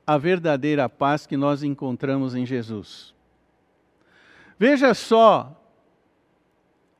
a 0.05 0.17
verdadeira 0.17 0.87
paz 0.87 1.25
que 1.25 1.35
nós 1.35 1.63
encontramos 1.63 2.35
em 2.35 2.45
Jesus. 2.45 3.13
Veja 4.57 4.93
só, 4.93 5.61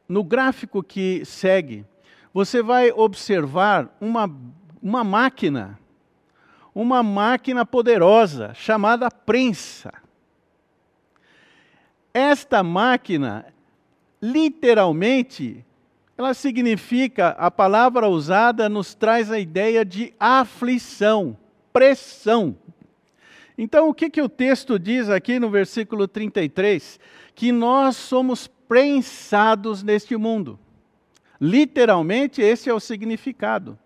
no 0.08 0.24
gráfico 0.24 0.84
que 0.84 1.24
segue, 1.26 1.86
você 2.34 2.62
vai 2.62 2.91
observar 2.91 3.96
uma, 4.02 4.30
uma 4.82 5.04
máquina, 5.04 5.80
uma 6.74 7.02
máquina 7.02 7.65
poderosa 7.65 8.54
chamada 8.54 9.10
prensa. 9.10 9.94
Esta 12.13 12.62
máquina, 12.62 13.46
literalmente, 14.22 15.65
ela 16.18 16.34
significa, 16.34 17.30
a 17.30 17.52
palavra 17.52 18.08
usada 18.08 18.70
nos 18.70 18.94
traz 18.94 19.32
a 19.32 19.39
ideia 19.39 19.84
de 19.84 20.13
aflição, 20.20 21.38
pressão. 21.74 22.56
Então, 23.58 23.89
o 23.89 23.94
que, 23.94 24.10
que 24.10 24.22
o 24.22 24.28
texto 24.28 24.78
diz 24.78 25.10
aqui 25.10 25.39
no 25.39 25.50
versículo 25.50 26.08
33? 26.08 27.00
Que 27.34 27.52
nós 27.52 27.96
somos 27.96 28.48
prensados 28.48 29.82
neste 29.82 30.18
mundo. 30.18 30.60
Literalmente, 31.39 32.41
esse 32.41 32.70
é 32.70 32.74
o 32.74 32.80
significado. 32.80 33.78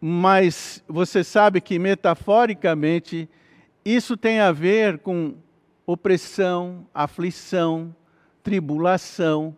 Mas 0.00 0.82
você 0.88 1.22
sabe 1.24 1.60
que, 1.60 1.78
metaforicamente, 1.78 3.28
isso 3.84 4.16
tem 4.16 4.40
a 4.40 4.52
ver 4.52 4.98
com 4.98 5.34
opressão, 5.86 6.86
aflição, 6.92 7.94
tribulação, 8.42 9.56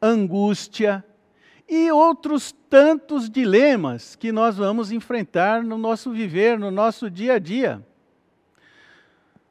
angústia, 0.00 1.04
e 1.68 1.92
outros 1.92 2.54
tantos 2.70 3.28
dilemas 3.28 4.16
que 4.16 4.32
nós 4.32 4.56
vamos 4.56 4.90
enfrentar 4.90 5.62
no 5.62 5.76
nosso 5.76 6.10
viver, 6.10 6.58
no 6.58 6.70
nosso 6.70 7.10
dia 7.10 7.34
a 7.34 7.38
dia. 7.38 7.84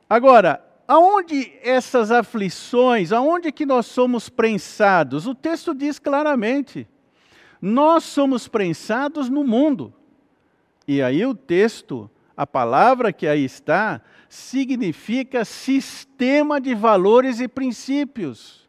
Agora, 0.10 0.64
aonde 0.88 1.54
essas 1.62 2.12
aflições, 2.12 3.12
aonde 3.12 3.52
que 3.52 3.66
nós 3.66 3.86
somos 3.86 4.30
prensados? 4.30 5.28
O 5.28 5.36
texto 5.36 5.76
diz 5.76 6.00
claramente: 6.00 6.88
nós 7.62 8.04
somos 8.04 8.48
prensados 8.48 9.30
no 9.30 9.44
mundo. 9.44 9.94
E 10.88 11.02
aí 11.02 11.26
o 11.26 11.36
texto, 11.36 12.10
a 12.36 12.48
palavra 12.48 13.12
que 13.12 13.28
aí 13.28 13.44
está, 13.44 14.02
significa 14.30 15.44
sistema 15.44 16.62
de 16.62 16.74
valores 16.74 17.40
e 17.40 17.48
princípios 17.48 18.68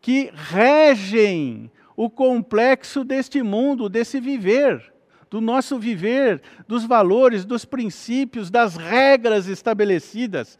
que 0.00 0.30
regem 0.34 1.70
o 2.02 2.08
complexo 2.08 3.04
deste 3.04 3.42
mundo, 3.42 3.86
desse 3.86 4.18
viver, 4.18 4.90
do 5.28 5.38
nosso 5.38 5.78
viver, 5.78 6.40
dos 6.66 6.82
valores, 6.82 7.44
dos 7.44 7.66
princípios, 7.66 8.50
das 8.50 8.74
regras 8.74 9.46
estabelecidas. 9.46 10.58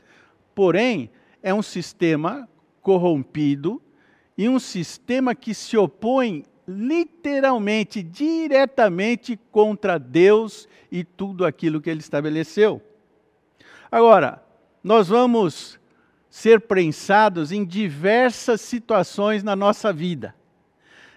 Porém, 0.55 1.11
é 1.42 1.55
um 1.55 1.62
sistema 1.62 2.46
corrompido 2.83 3.81
e 4.37 4.50
um 4.50 4.59
sistema 4.59 5.35
que 5.35 5.55
se 5.55 5.79
opõe 5.79 6.44
literalmente, 6.68 8.03
diretamente 8.03 9.40
contra 9.50 9.98
Deus 9.98 10.68
e 10.92 11.03
tudo 11.03 11.46
aquilo 11.46 11.81
que 11.81 11.88
ele 11.88 12.00
estabeleceu. 12.00 12.83
Agora, 13.90 14.44
nós 14.85 15.09
vamos 15.09 15.81
ser 16.29 16.61
prensados 16.61 17.50
em 17.50 17.64
diversas 17.64 18.61
situações 18.61 19.42
na 19.42 19.57
nossa 19.57 19.90
vida. 19.90 20.38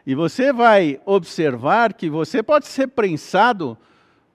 E 0.05 0.13
você 0.13 0.51
vai 0.51 0.99
observar 1.05 1.93
que 1.93 2.09
você 2.09 2.43
pode 2.43 2.67
ser 2.67 2.87
prensado 2.87 3.77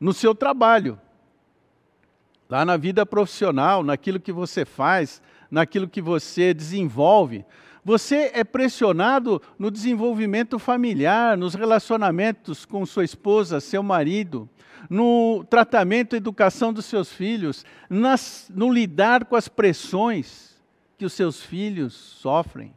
no 0.01 0.13
seu 0.13 0.35
trabalho, 0.35 0.99
lá 2.49 2.65
na 2.65 2.77
vida 2.77 3.05
profissional, 3.05 3.83
naquilo 3.83 4.19
que 4.19 4.33
você 4.33 4.65
faz, 4.65 5.21
naquilo 5.51 5.89
que 5.89 6.01
você 6.01 6.55
desenvolve. 6.55 7.45
Você 7.85 8.31
é 8.35 8.45
pressionado 8.45 9.41
no 9.59 9.71
desenvolvimento 9.71 10.59
familiar, 10.59 11.37
nos 11.37 11.55
relacionamentos 11.55 12.65
com 12.65 12.85
sua 12.87 13.05
esposa, 13.05 13.61
seu 13.61 13.83
marido, 13.83 14.49
no 14.89 15.45
tratamento 15.49 16.15
e 16.15 16.19
educação 16.19 16.73
dos 16.73 16.87
seus 16.87 17.13
filhos, 17.13 17.65
nas, 17.91 18.51
no 18.55 18.73
lidar 18.73 19.27
com 19.27 19.37
as 19.37 19.49
pressões 19.49 20.57
que 20.97 21.05
os 21.05 21.13
seus 21.13 21.41
filhos 21.41 21.95
sofrem 21.95 22.75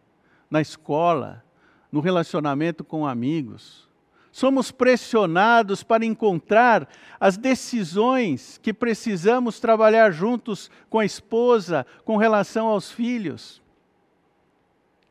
na 0.49 0.61
escola, 0.61 1.43
no 1.91 1.99
relacionamento 1.99 2.83
com 2.83 3.05
amigos. 3.05 3.89
Somos 4.31 4.71
pressionados 4.71 5.83
para 5.83 6.05
encontrar 6.05 6.87
as 7.19 7.35
decisões 7.35 8.57
que 8.57 8.73
precisamos 8.73 9.59
trabalhar 9.59 10.11
juntos 10.11 10.71
com 10.89 10.99
a 10.99 11.05
esposa, 11.05 11.85
com 12.05 12.15
relação 12.15 12.67
aos 12.67 12.89
filhos. 12.89 13.61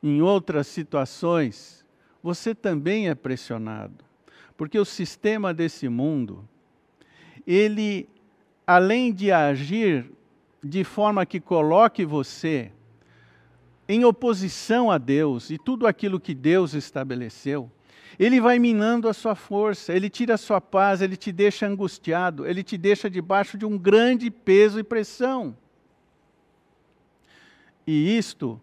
Em 0.03 0.23
outras 0.23 0.67
situações, 0.67 1.85
você 2.23 2.55
também 2.55 3.11
é 3.11 3.15
pressionado, 3.15 4.03
porque 4.57 4.79
o 4.79 4.85
sistema 4.87 5.53
desse 5.53 5.87
mundo, 5.87 6.49
ele, 7.47 8.09
além 8.67 9.13
de 9.13 9.31
agir 9.31 10.11
de 10.63 10.83
forma 10.83 11.27
que 11.27 11.41
coloque 11.41 12.07
você 12.07 12.73
em 13.91 14.05
oposição 14.05 14.89
a 14.89 14.99
Deus 14.99 15.51
e 15.51 15.59
tudo 15.59 15.85
aquilo 15.85 16.21
que 16.21 16.33
Deus 16.33 16.75
estabeleceu, 16.75 17.69
ele 18.17 18.41
vai 18.41 18.57
minando 18.57 19.09
a 19.09 19.13
sua 19.13 19.35
força, 19.35 19.93
ele 19.93 20.09
tira 20.09 20.35
a 20.35 20.39
sua 20.39 20.61
paz, 20.61 21.03
ele 21.03 21.17
te 21.17 21.33
deixa 21.33 21.67
angustiado, 21.67 22.47
ele 22.47 22.63
te 22.63 22.79
deixa 22.79 23.11
debaixo 23.11 23.59
de 23.59 23.67
um 23.67 23.77
grande 23.77 24.31
peso 24.31 24.79
e 24.79 24.85
pressão. 24.85 25.57
E 27.85 28.17
isto 28.17 28.61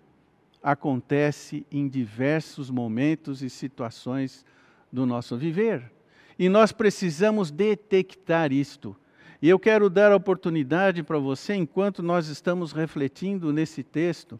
acontece 0.63 1.65
em 1.69 1.89
diversos 1.89 2.69
momentos 2.69 3.41
e 3.41 3.49
situações 3.49 4.45
do 4.89 5.05
nosso 5.05 5.35
viver. 5.35 5.91
E 6.39 6.47
nós 6.47 6.71
precisamos 6.71 7.51
detectar 7.51 8.53
isto. 8.53 8.95
E 9.41 9.49
eu 9.49 9.59
quero 9.59 9.89
dar 9.89 10.13
a 10.13 10.15
oportunidade 10.15 11.03
para 11.03 11.19
você, 11.19 11.53
enquanto 11.53 12.01
nós 12.01 12.29
estamos 12.29 12.71
refletindo 12.71 13.51
nesse 13.51 13.83
texto, 13.83 14.39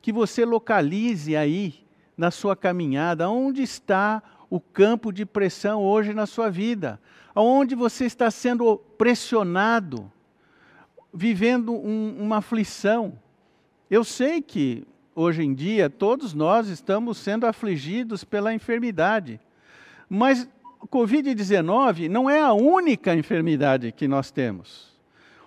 que 0.00 0.12
você 0.12 0.44
localize 0.44 1.36
aí 1.36 1.86
na 2.16 2.30
sua 2.30 2.56
caminhada 2.56 3.28
onde 3.28 3.62
está 3.62 4.22
o 4.50 4.60
campo 4.60 5.12
de 5.12 5.26
pressão 5.26 5.82
hoje 5.82 6.14
na 6.14 6.26
sua 6.26 6.50
vida, 6.50 7.00
aonde 7.34 7.74
você 7.74 8.04
está 8.06 8.30
sendo 8.30 8.78
pressionado, 8.96 10.10
vivendo 11.12 11.72
um, 11.72 12.16
uma 12.18 12.38
aflição. 12.38 13.18
Eu 13.90 14.04
sei 14.04 14.40
que 14.40 14.86
hoje 15.14 15.42
em 15.42 15.54
dia 15.54 15.90
todos 15.90 16.32
nós 16.32 16.68
estamos 16.68 17.18
sendo 17.18 17.46
afligidos 17.46 18.24
pela 18.24 18.54
enfermidade, 18.54 19.40
mas 20.08 20.48
Covid-19 20.86 22.08
não 22.08 22.30
é 22.30 22.40
a 22.40 22.52
única 22.52 23.14
enfermidade 23.14 23.92
que 23.92 24.08
nós 24.08 24.30
temos. 24.30 24.96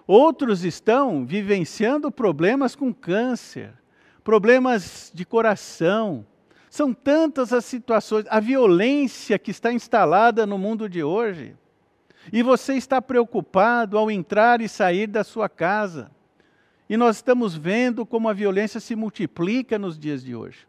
Outros 0.05 0.63
estão 0.63 1.25
vivenciando 1.25 2.11
problemas 2.11 2.75
com 2.75 2.93
câncer, 2.93 3.73
problemas 4.23 5.11
de 5.13 5.25
coração. 5.25 6.25
São 6.69 6.93
tantas 6.93 7.51
as 7.51 7.65
situações, 7.65 8.25
a 8.29 8.39
violência 8.39 9.37
que 9.37 9.51
está 9.51 9.73
instalada 9.73 10.45
no 10.45 10.57
mundo 10.57 10.87
de 10.87 11.03
hoje. 11.03 11.55
E 12.31 12.43
você 12.43 12.75
está 12.75 13.01
preocupado 13.01 13.97
ao 13.97 14.11
entrar 14.11 14.61
e 14.61 14.69
sair 14.69 15.07
da 15.07 15.23
sua 15.23 15.49
casa. 15.49 16.11
E 16.89 16.95
nós 16.95 17.17
estamos 17.17 17.55
vendo 17.55 18.05
como 18.05 18.29
a 18.29 18.33
violência 18.33 18.79
se 18.79 18.95
multiplica 18.95 19.79
nos 19.79 19.97
dias 19.97 20.23
de 20.23 20.35
hoje. 20.35 20.67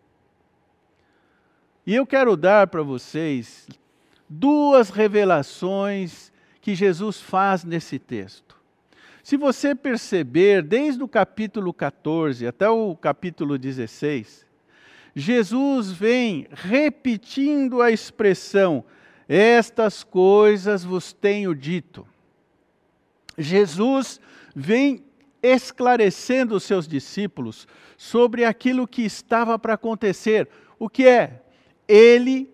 E 1.86 1.94
eu 1.94 2.06
quero 2.06 2.36
dar 2.36 2.68
para 2.68 2.82
vocês 2.82 3.68
duas 4.28 4.88
revelações 4.88 6.32
que 6.60 6.74
Jesus 6.74 7.20
faz 7.20 7.64
nesse 7.64 7.98
texto. 7.98 8.51
Se 9.22 9.36
você 9.36 9.74
perceber, 9.74 10.62
desde 10.62 11.02
o 11.02 11.08
capítulo 11.08 11.72
14 11.72 12.46
até 12.46 12.68
o 12.68 12.96
capítulo 12.96 13.56
16, 13.56 14.44
Jesus 15.14 15.92
vem 15.92 16.48
repetindo 16.50 17.80
a 17.80 17.92
expressão: 17.92 18.84
Estas 19.28 20.02
coisas 20.02 20.82
vos 20.82 21.12
tenho 21.12 21.54
dito. 21.54 22.06
Jesus 23.38 24.20
vem 24.54 25.04
esclarecendo 25.40 26.56
os 26.56 26.64
seus 26.64 26.88
discípulos 26.88 27.66
sobre 27.96 28.44
aquilo 28.44 28.88
que 28.88 29.02
estava 29.02 29.56
para 29.58 29.74
acontecer. 29.74 30.48
O 30.78 30.88
que 30.88 31.06
é? 31.06 31.42
Ele 31.86 32.50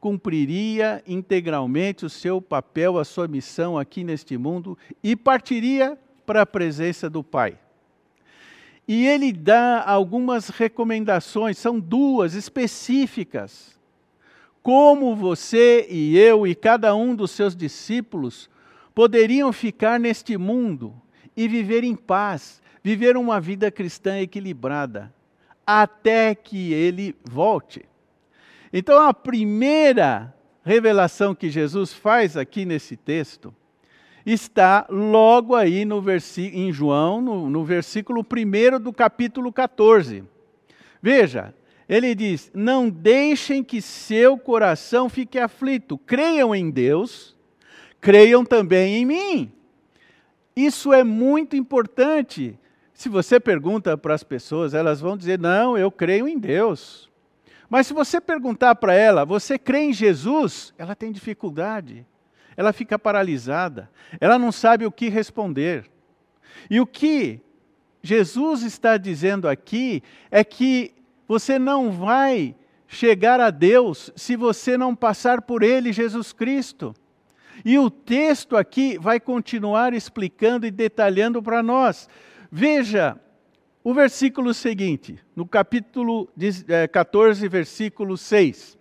cumpriria 0.00 1.02
integralmente 1.06 2.04
o 2.04 2.10
seu 2.10 2.40
papel, 2.40 2.98
a 2.98 3.04
sua 3.04 3.26
missão 3.26 3.78
aqui 3.78 4.04
neste 4.04 4.36
mundo 4.36 4.76
e 5.02 5.14
partiria 5.14 5.98
para 6.30 6.42
a 6.42 6.46
presença 6.46 7.10
do 7.10 7.24
Pai. 7.24 7.58
E 8.86 9.04
ele 9.04 9.32
dá 9.32 9.82
algumas 9.84 10.48
recomendações, 10.48 11.58
são 11.58 11.80
duas 11.80 12.34
específicas. 12.34 13.76
Como 14.62 15.16
você 15.16 15.88
e 15.90 16.16
eu 16.16 16.46
e 16.46 16.54
cada 16.54 16.94
um 16.94 17.16
dos 17.16 17.32
seus 17.32 17.56
discípulos 17.56 18.48
poderiam 18.94 19.52
ficar 19.52 19.98
neste 19.98 20.38
mundo 20.38 20.94
e 21.36 21.48
viver 21.48 21.82
em 21.82 21.96
paz, 21.96 22.62
viver 22.80 23.16
uma 23.16 23.40
vida 23.40 23.68
cristã 23.68 24.20
equilibrada, 24.20 25.12
até 25.66 26.32
que 26.32 26.72
ele 26.72 27.16
volte. 27.24 27.84
Então, 28.72 29.02
a 29.02 29.12
primeira 29.12 30.32
revelação 30.62 31.34
que 31.34 31.50
Jesus 31.50 31.92
faz 31.92 32.36
aqui 32.36 32.64
nesse 32.64 32.96
texto 32.96 33.52
está 34.32 34.86
logo 34.88 35.54
aí 35.54 35.84
no 35.84 36.02
em 36.38 36.72
João, 36.72 37.20
no, 37.20 37.48
no 37.48 37.64
versículo 37.64 38.20
1 38.24 38.80
do 38.80 38.92
capítulo 38.92 39.52
14. 39.52 40.24
Veja, 41.02 41.54
ele 41.88 42.14
diz: 42.14 42.50
Não 42.54 42.88
deixem 42.88 43.64
que 43.64 43.80
seu 43.80 44.36
coração 44.38 45.08
fique 45.08 45.38
aflito, 45.38 45.98
creiam 45.98 46.54
em 46.54 46.70
Deus, 46.70 47.36
creiam 48.00 48.44
também 48.44 48.96
em 48.96 49.06
mim. 49.06 49.52
Isso 50.54 50.92
é 50.92 51.02
muito 51.02 51.56
importante. 51.56 52.58
Se 52.92 53.08
você 53.08 53.40
pergunta 53.40 53.96
para 53.96 54.14
as 54.14 54.22
pessoas, 54.22 54.74
elas 54.74 55.00
vão 55.00 55.16
dizer: 55.16 55.38
Não, 55.38 55.76
eu 55.78 55.90
creio 55.90 56.28
em 56.28 56.38
Deus. 56.38 57.08
Mas 57.68 57.86
se 57.86 57.92
você 57.92 58.20
perguntar 58.20 58.74
para 58.74 58.94
ela, 58.94 59.24
você 59.24 59.58
crê 59.58 59.78
em 59.78 59.92
Jesus? 59.92 60.74
Ela 60.76 60.94
tem 60.94 61.10
dificuldade 61.12 62.04
ela 62.56 62.72
fica 62.72 62.98
paralisada, 62.98 63.90
ela 64.20 64.38
não 64.38 64.52
sabe 64.52 64.86
o 64.86 64.92
que 64.92 65.08
responder. 65.08 65.90
E 66.68 66.80
o 66.80 66.86
que 66.86 67.40
Jesus 68.02 68.62
está 68.62 68.96
dizendo 68.96 69.48
aqui 69.48 70.02
é 70.30 70.42
que 70.42 70.92
você 71.28 71.58
não 71.58 71.90
vai 71.90 72.54
chegar 72.88 73.40
a 73.40 73.50
Deus 73.50 74.10
se 74.16 74.34
você 74.36 74.76
não 74.76 74.94
passar 74.96 75.42
por 75.42 75.62
Ele, 75.62 75.92
Jesus 75.92 76.32
Cristo. 76.32 76.94
E 77.64 77.78
o 77.78 77.90
texto 77.90 78.56
aqui 78.56 78.98
vai 78.98 79.20
continuar 79.20 79.92
explicando 79.92 80.66
e 80.66 80.70
detalhando 80.70 81.42
para 81.42 81.62
nós. 81.62 82.08
Veja 82.50 83.18
o 83.84 83.94
versículo 83.94 84.52
seguinte, 84.52 85.18
no 85.34 85.46
capítulo 85.46 86.28
14, 86.90 87.46
eh, 87.46 87.48
versículo 87.48 88.16
6. 88.16 88.78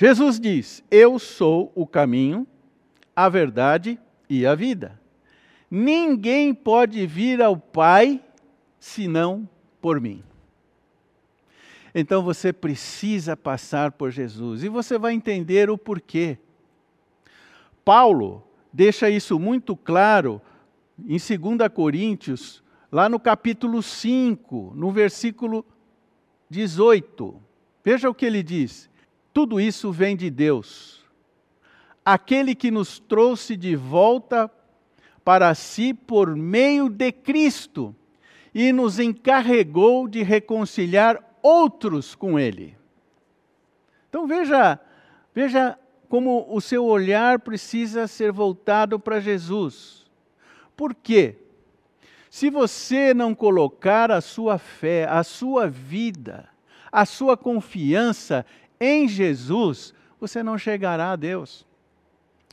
Jesus 0.00 0.38
diz: 0.38 0.84
Eu 0.92 1.18
sou 1.18 1.72
o 1.74 1.84
caminho, 1.84 2.46
a 3.16 3.28
verdade 3.28 3.98
e 4.30 4.46
a 4.46 4.54
vida. 4.54 4.96
Ninguém 5.68 6.54
pode 6.54 7.04
vir 7.04 7.42
ao 7.42 7.56
Pai 7.56 8.22
senão 8.78 9.48
por 9.80 10.00
mim. 10.00 10.22
Então 11.92 12.22
você 12.22 12.52
precisa 12.52 13.36
passar 13.36 13.90
por 13.90 14.12
Jesus 14.12 14.62
e 14.62 14.68
você 14.68 14.96
vai 14.96 15.14
entender 15.14 15.68
o 15.68 15.76
porquê. 15.76 16.38
Paulo 17.84 18.44
deixa 18.72 19.10
isso 19.10 19.36
muito 19.36 19.76
claro 19.76 20.40
em 20.96 21.18
2 21.18 21.68
Coríntios, 21.74 22.62
lá 22.92 23.08
no 23.08 23.18
capítulo 23.18 23.82
5, 23.82 24.74
no 24.76 24.92
versículo 24.92 25.66
18. 26.48 27.42
Veja 27.82 28.08
o 28.08 28.14
que 28.14 28.26
ele 28.26 28.44
diz: 28.44 28.88
tudo 29.38 29.60
isso 29.60 29.92
vem 29.92 30.16
de 30.16 30.30
Deus, 30.30 31.00
aquele 32.04 32.56
que 32.56 32.72
nos 32.72 32.98
trouxe 32.98 33.56
de 33.56 33.76
volta 33.76 34.50
para 35.24 35.54
si 35.54 35.94
por 35.94 36.34
meio 36.34 36.88
de 36.88 37.12
Cristo 37.12 37.94
e 38.52 38.72
nos 38.72 38.98
encarregou 38.98 40.08
de 40.08 40.24
reconciliar 40.24 41.22
outros 41.40 42.16
com 42.16 42.36
Ele. 42.36 42.76
Então 44.08 44.26
veja, 44.26 44.80
veja 45.32 45.78
como 46.08 46.44
o 46.50 46.60
seu 46.60 46.84
olhar 46.84 47.38
precisa 47.38 48.08
ser 48.08 48.32
voltado 48.32 48.98
para 48.98 49.20
Jesus. 49.20 50.04
Por 50.76 50.92
quê? 50.92 51.36
Se 52.28 52.50
você 52.50 53.14
não 53.14 53.36
colocar 53.36 54.10
a 54.10 54.20
sua 54.20 54.58
fé, 54.58 55.06
a 55.08 55.22
sua 55.22 55.68
vida, 55.68 56.48
a 56.90 57.06
sua 57.06 57.36
confiança 57.36 58.44
em 58.80 59.08
Jesus, 59.08 59.94
você 60.20 60.42
não 60.42 60.58
chegará 60.58 61.12
a 61.12 61.16
Deus. 61.16 61.66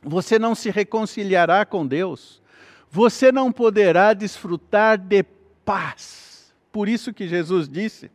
Você 0.04 0.38
não 0.38 0.54
se 0.54 0.70
reconciliará 0.70 1.66
com 1.66 1.86
Deus. 1.86 2.42
Você 2.90 3.32
não 3.32 3.52
poderá 3.52 4.14
desfrutar 4.14 4.98
de 4.98 5.24
paz. 5.64 6.54
Por 6.72 6.88
isso 6.88 7.14
que 7.14 7.28
Jesus 7.28 7.68
disse: 7.68 8.12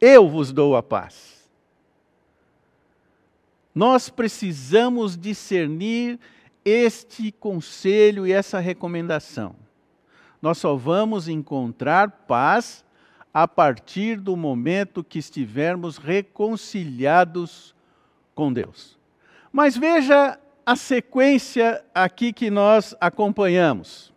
Eu 0.00 0.28
vos 0.28 0.52
dou 0.52 0.76
a 0.76 0.82
paz. 0.82 1.38
Nós 3.74 4.10
precisamos 4.10 5.16
discernir 5.16 6.18
este 6.64 7.30
conselho 7.30 8.26
e 8.26 8.32
essa 8.32 8.58
recomendação. 8.58 9.54
Nós 10.42 10.58
só 10.58 10.76
vamos 10.76 11.28
encontrar 11.28 12.10
paz 12.26 12.84
a 13.40 13.46
partir 13.46 14.16
do 14.18 14.36
momento 14.36 15.04
que 15.04 15.16
estivermos 15.16 15.96
reconciliados 15.96 17.72
com 18.34 18.52
Deus. 18.52 18.98
Mas 19.52 19.76
veja 19.76 20.36
a 20.66 20.74
sequência 20.74 21.84
aqui 21.94 22.32
que 22.32 22.50
nós 22.50 22.96
acompanhamos. 23.00 24.12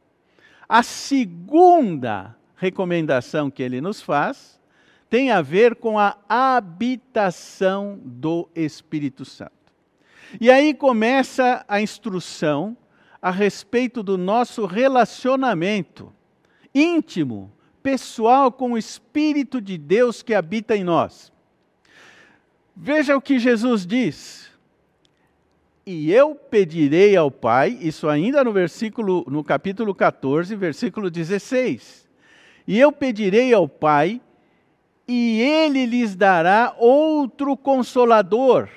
A 0.67 0.81
segunda 0.81 2.35
recomendação 2.55 3.51
que 3.51 3.61
ele 3.61 3.79
nos 3.79 4.01
faz 4.01 4.59
tem 5.07 5.29
a 5.29 5.39
ver 5.39 5.75
com 5.75 5.99
a 5.99 6.17
habitação 6.27 7.99
do 8.03 8.49
Espírito 8.55 9.23
Santo. 9.23 9.71
E 10.39 10.49
aí 10.49 10.73
começa 10.73 11.63
a 11.67 11.79
instrução 11.79 12.75
a 13.21 13.29
respeito 13.29 14.01
do 14.01 14.17
nosso 14.17 14.65
relacionamento 14.65 16.11
íntimo, 16.73 17.51
pessoal 17.81 18.51
com 18.51 18.73
o 18.73 18.77
Espírito 18.77 19.61
de 19.61 19.77
Deus 19.77 20.21
que 20.21 20.33
habita 20.33 20.75
em 20.75 20.83
nós. 20.83 21.31
Veja 22.75 23.15
o 23.15 23.21
que 23.21 23.39
Jesus 23.39 23.85
diz. 23.85 24.49
E 25.85 26.11
eu 26.11 26.35
pedirei 26.35 27.15
ao 27.15 27.31
Pai, 27.31 27.77
isso 27.81 28.07
ainda 28.07 28.43
no 28.43 28.53
versículo 28.53 29.25
no 29.27 29.43
capítulo 29.43 29.93
14, 29.95 30.55
versículo 30.55 31.09
16. 31.09 32.07
E 32.67 32.79
eu 32.79 32.91
pedirei 32.91 33.53
ao 33.53 33.67
Pai 33.67 34.21
e 35.07 35.41
ele 35.41 35.85
lhes 35.85 36.15
dará 36.15 36.75
outro 36.77 37.57
consolador. 37.57 38.69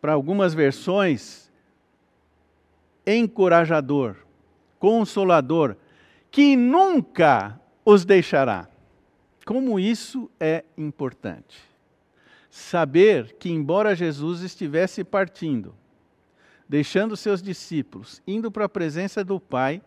Para 0.00 0.12
algumas 0.12 0.54
versões, 0.54 1.50
encorajador, 3.04 4.16
consolador, 4.78 5.76
que 6.30 6.56
nunca 6.56 7.60
os 7.90 8.04
deixará. 8.04 8.68
Como 9.46 9.80
isso 9.80 10.30
é 10.38 10.62
importante. 10.76 11.58
Saber 12.50 13.36
que, 13.38 13.48
embora 13.48 13.96
Jesus 13.96 14.42
estivesse 14.42 15.02
partindo, 15.02 15.74
deixando 16.68 17.16
seus 17.16 17.40
discípulos, 17.40 18.20
indo 18.26 18.50
para 18.50 18.66
a 18.66 18.68
presença 18.68 19.24
do 19.24 19.40
Pai, 19.40 19.80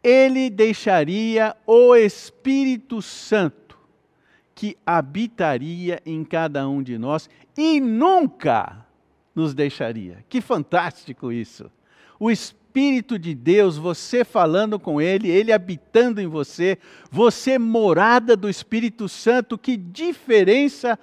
ele 0.00 0.48
deixaria 0.48 1.56
o 1.66 1.96
Espírito 1.96 3.02
Santo 3.02 3.76
que 4.54 4.78
habitaria 4.86 6.00
em 6.06 6.22
cada 6.22 6.68
um 6.68 6.80
de 6.80 6.96
nós 6.96 7.28
e 7.56 7.80
nunca 7.80 8.86
nos 9.34 9.54
deixaria. 9.54 10.24
Que 10.28 10.40
fantástico 10.40 11.32
isso! 11.32 11.68
O 12.20 12.30
Espírito 12.30 12.57
de 13.18 13.34
Deus, 13.34 13.76
você 13.76 14.24
falando 14.24 14.78
com 14.78 15.00
Ele, 15.00 15.28
Ele 15.28 15.52
habitando 15.52 16.20
em 16.20 16.26
você, 16.26 16.78
você 17.10 17.58
morada 17.58 18.36
do 18.36 18.48
Espírito 18.48 19.08
Santo, 19.08 19.58
que 19.58 19.76
diferença 19.76 20.98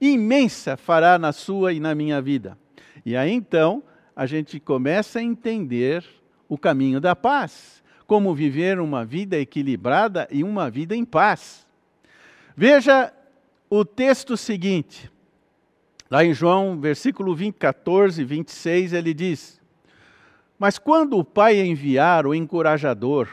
imensa 0.00 0.76
fará 0.76 1.18
na 1.18 1.32
sua 1.32 1.72
e 1.72 1.80
na 1.80 1.94
minha 1.94 2.20
vida. 2.20 2.58
E 3.06 3.16
aí 3.16 3.32
então 3.32 3.82
a 4.14 4.26
gente 4.26 4.60
começa 4.60 5.18
a 5.18 5.22
entender 5.22 6.04
o 6.48 6.58
caminho 6.58 7.00
da 7.00 7.16
paz, 7.16 7.82
como 8.06 8.34
viver 8.34 8.78
uma 8.78 9.04
vida 9.04 9.38
equilibrada 9.38 10.28
e 10.30 10.44
uma 10.44 10.70
vida 10.70 10.94
em 10.94 11.04
paz. 11.04 11.66
Veja 12.56 13.12
o 13.70 13.84
texto 13.84 14.36
seguinte, 14.36 15.10
lá 16.10 16.24
em 16.24 16.34
João, 16.34 16.78
versículo 16.78 17.34
20, 17.34 17.54
14, 17.54 18.24
26, 18.24 18.92
ele 18.92 19.14
diz: 19.14 19.57
Mas 20.58 20.78
quando 20.78 21.16
o 21.16 21.24
Pai 21.24 21.60
enviar 21.60 22.26
o 22.26 22.34
encorajador, 22.34 23.28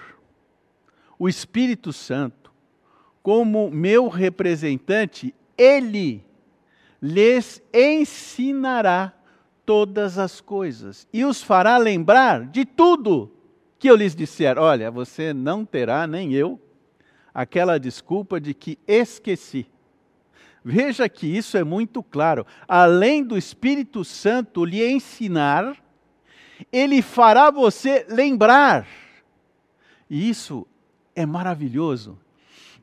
o 1.17 1.27
Espírito 1.27 1.91
Santo, 1.91 2.51
como 3.23 3.71
meu 3.71 4.07
representante, 4.07 5.33
ele 5.57 6.23
lhes 7.01 7.61
ensinará 7.73 9.13
todas 9.65 10.17
as 10.19 10.39
coisas 10.39 11.07
e 11.11 11.25
os 11.25 11.41
fará 11.41 11.77
lembrar 11.77 12.45
de 12.45 12.65
tudo 12.65 13.31
que 13.79 13.89
eu 13.89 13.95
lhes 13.95 14.15
disser. 14.15 14.57
Olha, 14.59 14.91
você 14.91 15.33
não 15.33 15.65
terá, 15.65 16.05
nem 16.05 16.33
eu, 16.33 16.59
aquela 17.33 17.79
desculpa 17.79 18.39
de 18.39 18.53
que 18.53 18.77
esqueci. 18.87 19.65
Veja 20.63 21.07
que 21.09 21.27
isso 21.27 21.57
é 21.57 21.63
muito 21.63 22.01
claro. 22.01 22.45
Além 22.67 23.23
do 23.23 23.37
Espírito 23.37 24.03
Santo 24.03 24.65
lhe 24.65 24.83
ensinar, 24.87 25.75
ele 26.71 27.01
fará 27.01 27.51
você 27.51 28.05
lembrar. 28.09 28.87
E 30.09 30.29
isso 30.29 30.67
é 31.15 31.25
maravilhoso. 31.25 32.17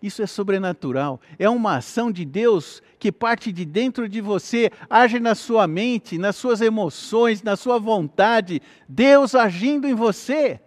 Isso 0.02 0.22
é 0.22 0.26
sobrenatural. 0.26 1.20
É 1.38 1.48
uma 1.48 1.76
ação 1.76 2.10
de 2.10 2.24
Deus 2.24 2.82
que 2.98 3.12
parte 3.12 3.52
de 3.52 3.64
dentro 3.64 4.08
de 4.08 4.20
você, 4.20 4.70
age 4.90 5.20
na 5.20 5.34
sua 5.34 5.66
mente, 5.66 6.18
nas 6.18 6.36
suas 6.36 6.60
emoções, 6.60 7.42
na 7.42 7.56
sua 7.56 7.78
vontade. 7.78 8.60
Deus 8.88 9.34
agindo 9.34 9.86
em 9.86 9.94
você 9.94 10.60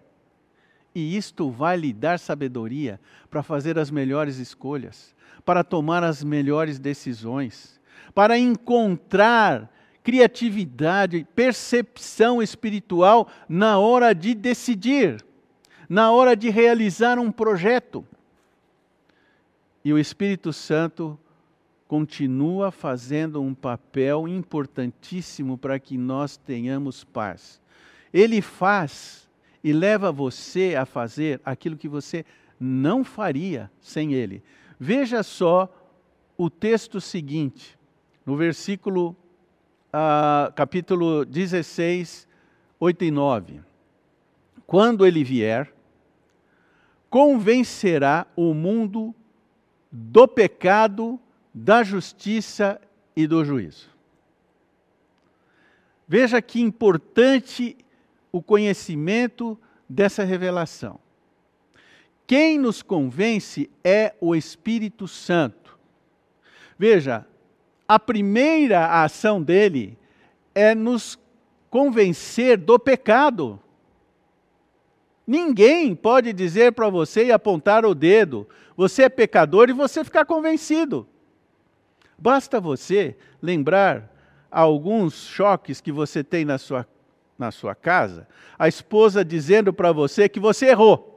e 0.95 1.17
isto 1.17 1.51
vai 1.51 1.75
lhe 1.75 1.91
dar 1.91 2.17
sabedoria 2.17 2.99
para 3.29 3.43
fazer 3.43 3.77
as 3.77 3.91
melhores 3.91 4.37
escolhas, 4.37 5.13
para 5.43 5.61
tomar 5.61 6.05
as 6.05 6.23
melhores 6.23 6.79
decisões, 6.79 7.81
para 8.13 8.37
encontrar 8.37 9.69
criatividade, 10.05 11.25
percepção 11.33 12.39
espiritual 12.39 13.27
na 13.49 13.79
hora 13.79 14.13
de 14.13 14.35
decidir, 14.35 15.17
na 15.89 16.11
hora 16.11 16.35
de 16.35 16.51
realizar 16.51 17.17
um 17.17 17.31
projeto. 17.31 18.05
E 19.83 19.91
o 19.91 19.97
Espírito 19.97 20.53
Santo 20.53 21.17
continua 21.87 22.69
fazendo 22.69 23.41
um 23.41 23.55
papel 23.55 24.27
importantíssimo 24.27 25.57
para 25.57 25.79
que 25.79 25.97
nós 25.97 26.37
tenhamos 26.37 27.03
paz. 27.03 27.59
Ele 28.13 28.43
faz 28.43 29.27
e 29.63 29.73
leva 29.73 30.11
você 30.11 30.75
a 30.75 30.85
fazer 30.85 31.41
aquilo 31.43 31.75
que 31.75 31.87
você 31.87 32.23
não 32.59 33.03
faria 33.03 33.71
sem 33.81 34.13
ele. 34.13 34.43
Veja 34.79 35.23
só 35.23 35.67
o 36.37 36.47
texto 36.47 37.01
seguinte, 37.01 37.75
no 38.23 38.35
versículo, 38.35 39.15
uh, 39.95 40.51
capítulo 40.53 41.23
16, 41.25 42.27
8 42.79 43.05
e 43.05 43.11
9. 43.11 43.61
Quando 44.67 45.05
ele 45.05 45.23
vier, 45.23 45.73
convencerá 47.09 48.27
o 48.35 48.53
mundo 48.53 49.15
do 49.89 50.27
pecado, 50.27 51.19
da 51.53 51.81
justiça 51.83 52.81
e 53.15 53.25
do 53.25 53.45
juízo. 53.45 53.89
Veja 56.05 56.41
que 56.41 56.59
importante 56.59 57.77
o 58.31 58.41
conhecimento 58.41 59.57
dessa 59.87 60.23
revelação. 60.23 60.99
Quem 62.27 62.59
nos 62.59 62.81
convence 62.81 63.69
é 63.83 64.13
o 64.19 64.35
Espírito 64.35 65.07
Santo. 65.07 65.79
Veja, 66.77 67.25
a 67.87 67.99
primeira 67.99 69.03
ação 69.03 69.41
dele 69.41 69.97
é 70.53 70.73
nos 70.73 71.19
convencer 71.69 72.57
do 72.57 72.79
pecado. 72.79 73.59
Ninguém 75.27 75.95
pode 75.95 76.31
dizer 76.33 76.71
para 76.71 76.89
você 76.89 77.25
e 77.25 77.31
apontar 77.31 77.85
o 77.85 77.95
dedo, 77.95 78.47
você 78.77 79.03
é 79.03 79.09
pecador 79.09 79.69
e 79.69 79.73
você 79.73 80.03
ficar 80.03 80.25
convencido. 80.25 81.07
Basta 82.17 82.61
você 82.61 83.15
lembrar 83.41 84.11
alguns 84.49 85.13
choques 85.13 85.81
que 85.81 85.91
você 85.91 86.23
tem 86.23 86.45
na 86.45 86.57
sua, 86.57 86.87
na 87.37 87.51
sua 87.51 87.75
casa, 87.75 88.27
a 88.57 88.67
esposa 88.67 89.25
dizendo 89.25 89.73
para 89.73 89.91
você 89.91 90.29
que 90.29 90.39
você 90.39 90.67
errou. 90.67 91.11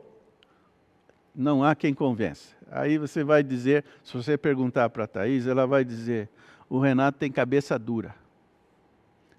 Não 1.34 1.62
há 1.62 1.76
quem 1.76 1.94
convença. 1.94 2.56
Aí 2.70 2.98
você 2.98 3.22
vai 3.22 3.42
dizer, 3.42 3.84
se 4.02 4.12
você 4.12 4.36
perguntar 4.36 4.90
para 4.90 5.04
a 5.04 5.06
Thaís, 5.06 5.46
ela 5.46 5.66
vai 5.66 5.84
dizer: 5.84 6.28
o 6.68 6.78
Renato 6.78 7.18
tem 7.18 7.30
cabeça 7.30 7.78
dura. 7.78 8.14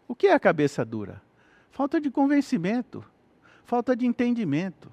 O 0.08 0.16
que 0.16 0.28
é 0.28 0.34
a 0.34 0.40
cabeça 0.40 0.84
dura? 0.84 1.22
Falta 1.72 2.02
de 2.02 2.10
convencimento, 2.10 3.04
falta 3.64 3.96
de 3.96 4.06
entendimento. 4.06 4.92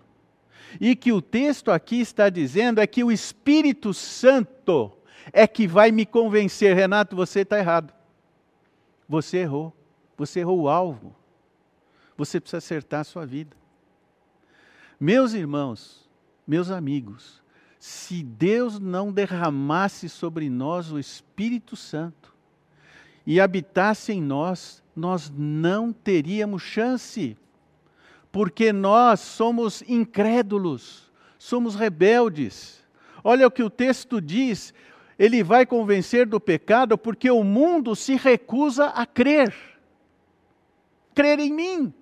E 0.81 0.95
que 0.95 1.13
o 1.13 1.23
texto 1.23 1.71
aqui 1.71 2.01
está 2.01 2.29
dizendo 2.29 2.81
é 2.81 2.87
que 2.87 3.03
o 3.03 3.11
Espírito 3.11 3.95
Santo 3.95 4.93
é 5.33 5.47
que 5.47 5.67
vai 5.67 5.91
me 5.91 6.05
convencer, 6.05 6.75
Renato, 6.75 7.17
você 7.17 7.41
está 7.41 7.59
errado. 7.59 7.93
Você 9.09 9.39
errou. 9.39 9.73
Você 10.17 10.41
errou 10.41 10.61
o 10.61 10.69
alvo. 10.69 11.15
Você 12.17 12.41
precisa 12.41 12.59
acertar 12.59 13.01
a 13.01 13.05
sua 13.05 13.27
vida. 13.27 13.57
Meus 14.99 15.35
irmãos, 15.35 16.09
meus 16.47 16.71
amigos, 16.71 17.43
se 17.87 18.21
Deus 18.21 18.81
não 18.81 19.13
derramasse 19.13 20.09
sobre 20.09 20.51
nós 20.51 20.91
o 20.91 20.99
Espírito 20.99 21.77
Santo 21.77 22.35
e 23.25 23.41
habitasse 23.41 24.13
em 24.13 24.21
nós, 24.21 24.83
nós 24.95 25.33
não 25.33 25.93
teríamos 25.93 26.63
chance, 26.63 27.37
porque 28.33 28.73
nós 28.73 29.21
somos 29.21 29.85
incrédulos, 29.87 31.13
somos 31.39 31.77
rebeldes. 31.77 32.85
Olha 33.23 33.47
o 33.47 33.51
que 33.53 33.63
o 33.63 33.71
texto 33.71 34.21
diz: 34.21 34.75
ele 35.17 35.45
vai 35.45 35.65
convencer 35.65 36.27
do 36.27 36.41
pecado 36.41 36.99
porque 36.99 37.31
o 37.31 37.45
mundo 37.45 37.95
se 37.95 38.17
recusa 38.17 38.87
a 38.87 39.07
crer. 39.07 39.55
Crer 41.15 41.39
em 41.39 41.53
mim. 41.53 41.95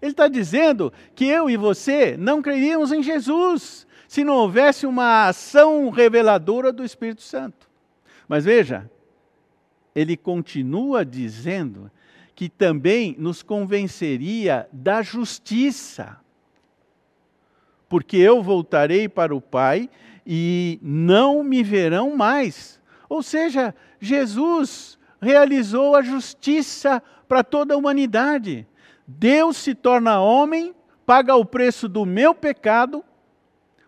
Ele 0.00 0.12
está 0.12 0.28
dizendo 0.28 0.92
que 1.16 1.24
eu 1.24 1.50
e 1.50 1.56
você 1.56 2.16
não 2.16 2.40
creríamos 2.40 2.92
em 2.92 3.02
Jesus 3.02 3.83
se 4.14 4.22
não 4.22 4.36
houvesse 4.36 4.86
uma 4.86 5.26
ação 5.26 5.90
reveladora 5.90 6.72
do 6.72 6.84
Espírito 6.84 7.20
Santo. 7.20 7.68
Mas 8.28 8.44
veja, 8.44 8.88
ele 9.92 10.16
continua 10.16 11.04
dizendo 11.04 11.90
que 12.32 12.48
também 12.48 13.16
nos 13.18 13.42
convenceria 13.42 14.68
da 14.72 15.02
justiça. 15.02 16.16
Porque 17.88 18.16
eu 18.16 18.40
voltarei 18.40 19.08
para 19.08 19.34
o 19.34 19.40
Pai 19.40 19.90
e 20.24 20.78
não 20.80 21.42
me 21.42 21.64
verão 21.64 22.14
mais. 22.14 22.80
Ou 23.08 23.20
seja, 23.20 23.74
Jesus 23.98 24.96
realizou 25.20 25.96
a 25.96 26.02
justiça 26.02 27.02
para 27.26 27.42
toda 27.42 27.74
a 27.74 27.76
humanidade. 27.76 28.64
Deus 29.08 29.56
se 29.56 29.74
torna 29.74 30.20
homem, 30.20 30.72
paga 31.04 31.34
o 31.34 31.44
preço 31.44 31.88
do 31.88 32.06
meu 32.06 32.32
pecado, 32.32 33.04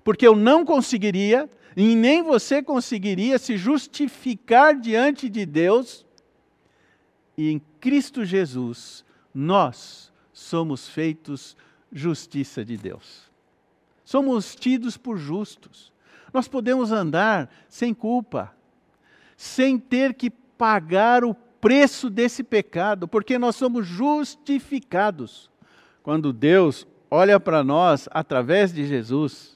porque 0.07 0.25
eu 0.25 0.37
não 0.37 0.65
conseguiria, 0.65 1.51
e 1.77 1.97
nem 1.97 2.23
você 2.23 2.63
conseguiria 2.63 3.41
se 3.41 3.57
justificar 3.57 4.79
diante 4.79 5.29
de 5.29 5.45
Deus. 5.45 6.07
E 7.37 7.51
em 7.51 7.61
Cristo 7.81 8.25
Jesus, 8.25 9.05
nós 9.35 10.13
somos 10.33 10.89
feitos 10.89 11.57
justiça 11.91 12.65
de 12.65 12.77
Deus. 12.77 13.29
Somos 14.05 14.55
tidos 14.55 14.97
por 14.97 15.19
justos. 15.19 15.93
Nós 16.33 16.47
podemos 16.47 16.93
andar 16.93 17.51
sem 17.69 17.93
culpa, 17.93 18.55
sem 19.37 19.77
ter 19.77 20.15
que 20.15 20.31
pagar 20.31 21.25
o 21.25 21.35
preço 21.35 22.09
desse 22.09 22.45
pecado, 22.45 23.09
porque 23.09 23.41
nós 23.41 23.57
somos 23.57 23.85
justificados. 23.85 25.51
Quando 26.01 26.33
Deus 26.33 26.87
olha 27.11 27.41
para 27.41 27.65
nós 27.65 28.09
através 28.13 28.73
de 28.73 28.87
Jesus, 28.87 29.56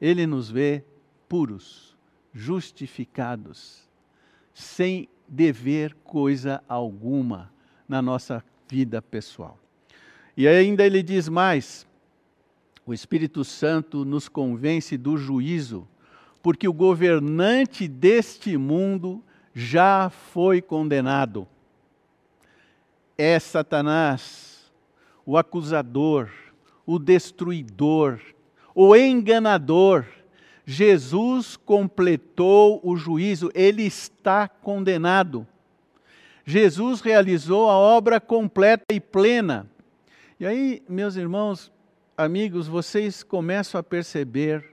Ele 0.00 0.26
nos 0.26 0.50
vê 0.50 0.84
puros, 1.28 1.96
justificados, 2.32 3.88
sem 4.54 5.08
dever 5.26 5.94
coisa 6.04 6.62
alguma 6.68 7.52
na 7.88 8.00
nossa 8.00 8.44
vida 8.68 9.02
pessoal. 9.02 9.58
E 10.36 10.46
ainda 10.46 10.84
ele 10.84 11.02
diz 11.02 11.28
mais: 11.28 11.86
o 12.86 12.94
Espírito 12.94 13.44
Santo 13.44 14.04
nos 14.04 14.28
convence 14.28 14.96
do 14.96 15.16
juízo 15.16 15.86
porque 16.42 16.68
o 16.68 16.72
governante 16.72 17.86
deste 17.88 18.56
mundo 18.56 19.22
já 19.52 20.08
foi 20.08 20.62
condenado. 20.62 21.46
É 23.16 23.38
Satanás, 23.38 24.72
o 25.26 25.36
acusador, 25.36 26.30
o 26.86 26.98
destruidor, 26.98 28.20
o 28.80 28.94
enganador. 28.94 30.04
Jesus 30.64 31.56
completou 31.56 32.80
o 32.84 32.96
juízo, 32.96 33.50
ele 33.52 33.82
está 33.82 34.46
condenado. 34.46 35.44
Jesus 36.44 37.00
realizou 37.00 37.68
a 37.68 37.76
obra 37.76 38.20
completa 38.20 38.84
e 38.94 39.00
plena. 39.00 39.68
E 40.38 40.46
aí, 40.46 40.80
meus 40.88 41.16
irmãos, 41.16 41.72
amigos, 42.16 42.68
vocês 42.68 43.24
começam 43.24 43.80
a 43.80 43.82
perceber 43.82 44.72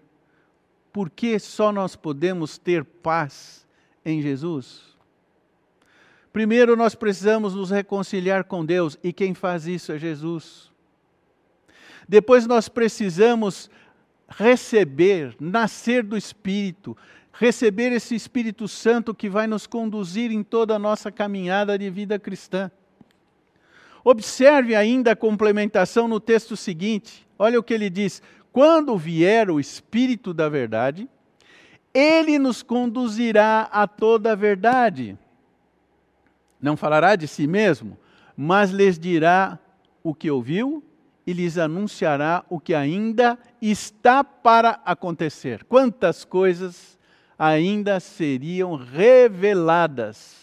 por 0.94 1.10
que 1.10 1.40
só 1.40 1.72
nós 1.72 1.96
podemos 1.96 2.60
ter 2.60 2.84
paz 2.84 3.66
em 4.06 4.22
Jesus? 4.22 4.84
Primeiro, 6.32 6.76
nós 6.76 6.94
precisamos 6.94 7.56
nos 7.56 7.72
reconciliar 7.72 8.44
com 8.44 8.64
Deus, 8.64 9.00
e 9.04 9.12
quem 9.12 9.34
faz 9.34 9.66
isso 9.66 9.92
é 9.92 9.98
Jesus. 9.98 10.70
Depois, 12.08 12.46
nós 12.46 12.70
precisamos 12.70 13.68
receber, 14.28 15.36
nascer 15.40 16.04
do 16.04 16.18
Espírito, 16.18 16.98
receber 17.32 17.92
esse 17.92 18.16
Espírito 18.16 18.68
Santo 18.68 19.14
que 19.14 19.30
vai 19.30 19.48
nos 19.48 19.68
conduzir 19.68 20.32
em 20.32 20.44
toda 20.44 20.76
a 20.76 20.80
nossa 20.80 21.12
caminhada 21.12 21.78
de 21.78 21.90
vida 21.90 22.18
cristã. 22.18 22.72
Observe 24.04 24.76
ainda 24.76 25.12
a 25.12 25.16
complementação 25.16 26.08
no 26.08 26.20
texto 26.20 26.56
seguinte. 26.56 27.28
Olha 27.38 27.60
o 27.60 27.64
que 27.64 27.74
ele 27.74 27.90
diz: 27.90 28.22
quando 28.52 28.98
vier 28.98 29.50
o 29.50 29.60
Espírito 29.60 30.34
da 30.34 30.48
Verdade, 30.48 31.10
ele 31.94 32.38
nos 32.38 32.62
conduzirá 32.62 33.70
a 33.72 33.88
toda 33.88 34.34
a 34.34 34.36
verdade. 34.36 35.18
Não 36.62 36.76
falará 36.76 37.16
de 37.16 37.28
si 37.28 37.48
mesmo, 37.48 37.98
mas 38.36 38.70
lhes 38.72 39.00
dirá 39.00 39.58
o 40.04 40.14
que 40.14 40.30
ouviu 40.30 40.84
e 41.26 41.34
lhes 41.34 41.58
anunciará 41.58 42.46
o 42.50 42.60
que 42.60 42.74
ainda 42.74 43.38
está 43.62 44.24
para 44.24 44.82
acontecer. 44.86 45.64
Quantas 45.64 46.24
coisas 46.24 47.00
ainda 47.38 48.00
seriam 48.00 48.76
reveladas 48.76 50.36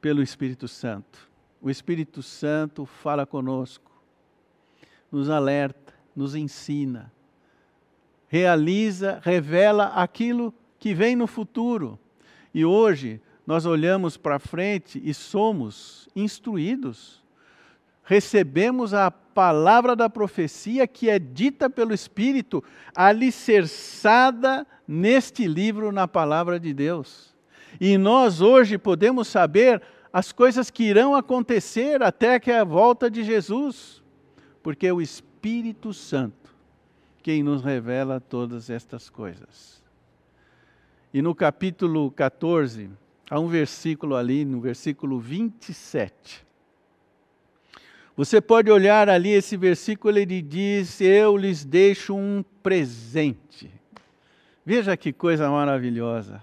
pelo 0.00 0.22
Espírito 0.22 0.68
Santo. 0.68 1.30
O 1.60 1.70
Espírito 1.70 2.22
Santo 2.22 2.84
fala 2.84 3.24
conosco, 3.24 3.90
nos 5.10 5.30
alerta 5.30 5.82
nos 6.14 6.34
ensina, 6.34 7.12
realiza, 8.28 9.20
revela 9.22 9.86
aquilo 9.88 10.54
que 10.78 10.94
vem 10.94 11.16
no 11.16 11.26
futuro. 11.26 11.98
E 12.52 12.64
hoje 12.64 13.20
nós 13.46 13.66
olhamos 13.66 14.16
para 14.16 14.38
frente 14.38 15.00
e 15.02 15.12
somos 15.12 16.08
instruídos. 16.14 17.22
Recebemos 18.04 18.92
a 18.94 19.10
palavra 19.34 19.94
da 19.96 20.08
profecia 20.08 20.86
que 20.86 21.08
é 21.08 21.18
dita 21.18 21.68
pelo 21.70 21.92
Espírito, 21.94 22.62
alicerçada 22.94 24.66
neste 24.86 25.46
livro, 25.46 25.92
na 25.92 26.06
palavra 26.06 26.58
de 26.58 26.72
Deus. 26.72 27.34
E 27.80 27.96
nós 27.96 28.40
hoje 28.40 28.76
podemos 28.78 29.28
saber 29.28 29.82
as 30.12 30.30
coisas 30.32 30.70
que 30.70 30.84
irão 30.84 31.14
acontecer 31.14 32.02
até 32.02 32.38
que 32.38 32.50
a 32.50 32.64
volta 32.64 33.10
de 33.10 33.24
Jesus, 33.24 34.02
porque 34.62 34.90
o 34.92 35.00
Espírito 35.00 35.32
Espírito 35.42 35.92
Santo 35.92 36.54
quem 37.20 37.42
nos 37.42 37.62
revela 37.62 38.20
todas 38.20 38.70
estas 38.70 39.10
coisas. 39.10 39.82
E 41.12 41.20
no 41.20 41.34
capítulo 41.34 42.12
14, 42.12 42.88
há 43.28 43.40
um 43.40 43.48
versículo 43.48 44.14
ali, 44.14 44.44
no 44.44 44.60
versículo 44.60 45.18
27. 45.18 46.46
Você 48.16 48.40
pode 48.40 48.70
olhar 48.70 49.08
ali 49.08 49.30
esse 49.30 49.56
versículo, 49.56 50.18
ele 50.18 50.42
diz: 50.42 51.00
Eu 51.00 51.36
lhes 51.36 51.64
deixo 51.64 52.14
um 52.14 52.44
presente. 52.62 53.70
Veja 54.64 54.96
que 54.96 55.12
coisa 55.12 55.50
maravilhosa. 55.50 56.42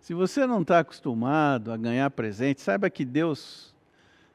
Se 0.00 0.14
você 0.14 0.46
não 0.46 0.62
está 0.62 0.80
acostumado 0.80 1.72
a 1.72 1.76
ganhar 1.76 2.10
presente, 2.10 2.60
saiba 2.60 2.90
que 2.90 3.04
Deus 3.04 3.74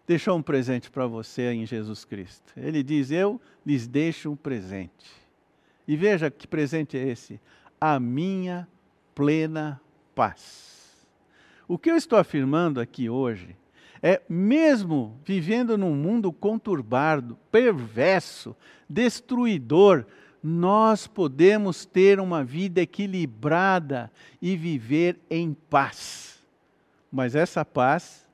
deixou 0.07 0.37
um 0.37 0.41
presente 0.41 0.89
para 0.89 1.05
você 1.05 1.51
em 1.51 1.65
Jesus 1.65 2.05
Cristo. 2.05 2.53
Ele 2.55 2.83
diz: 2.83 3.09
Eu 3.09 3.41
lhes 3.65 3.87
deixo 3.87 4.31
um 4.31 4.35
presente. 4.35 5.11
E 5.87 5.95
veja 5.95 6.29
que 6.29 6.47
presente 6.47 6.97
é 6.97 7.07
esse: 7.07 7.41
a 7.81 7.99
minha 7.99 8.67
plena 9.15 9.81
paz. 10.13 11.07
O 11.67 11.77
que 11.77 11.89
eu 11.89 11.95
estou 11.95 12.17
afirmando 12.17 12.79
aqui 12.79 13.09
hoje 13.09 13.55
é, 14.01 14.21
mesmo 14.29 15.19
vivendo 15.25 15.77
num 15.77 15.93
mundo 15.93 16.31
conturbado, 16.31 17.37
perverso, 17.51 18.55
destruidor, 18.89 20.05
nós 20.41 21.05
podemos 21.05 21.85
ter 21.85 22.19
uma 22.19 22.43
vida 22.43 22.81
equilibrada 22.81 24.11
e 24.41 24.55
viver 24.55 25.19
em 25.29 25.53
paz. 25.53 26.39
Mas 27.11 27.35
essa 27.35 27.65
paz, 27.65 28.27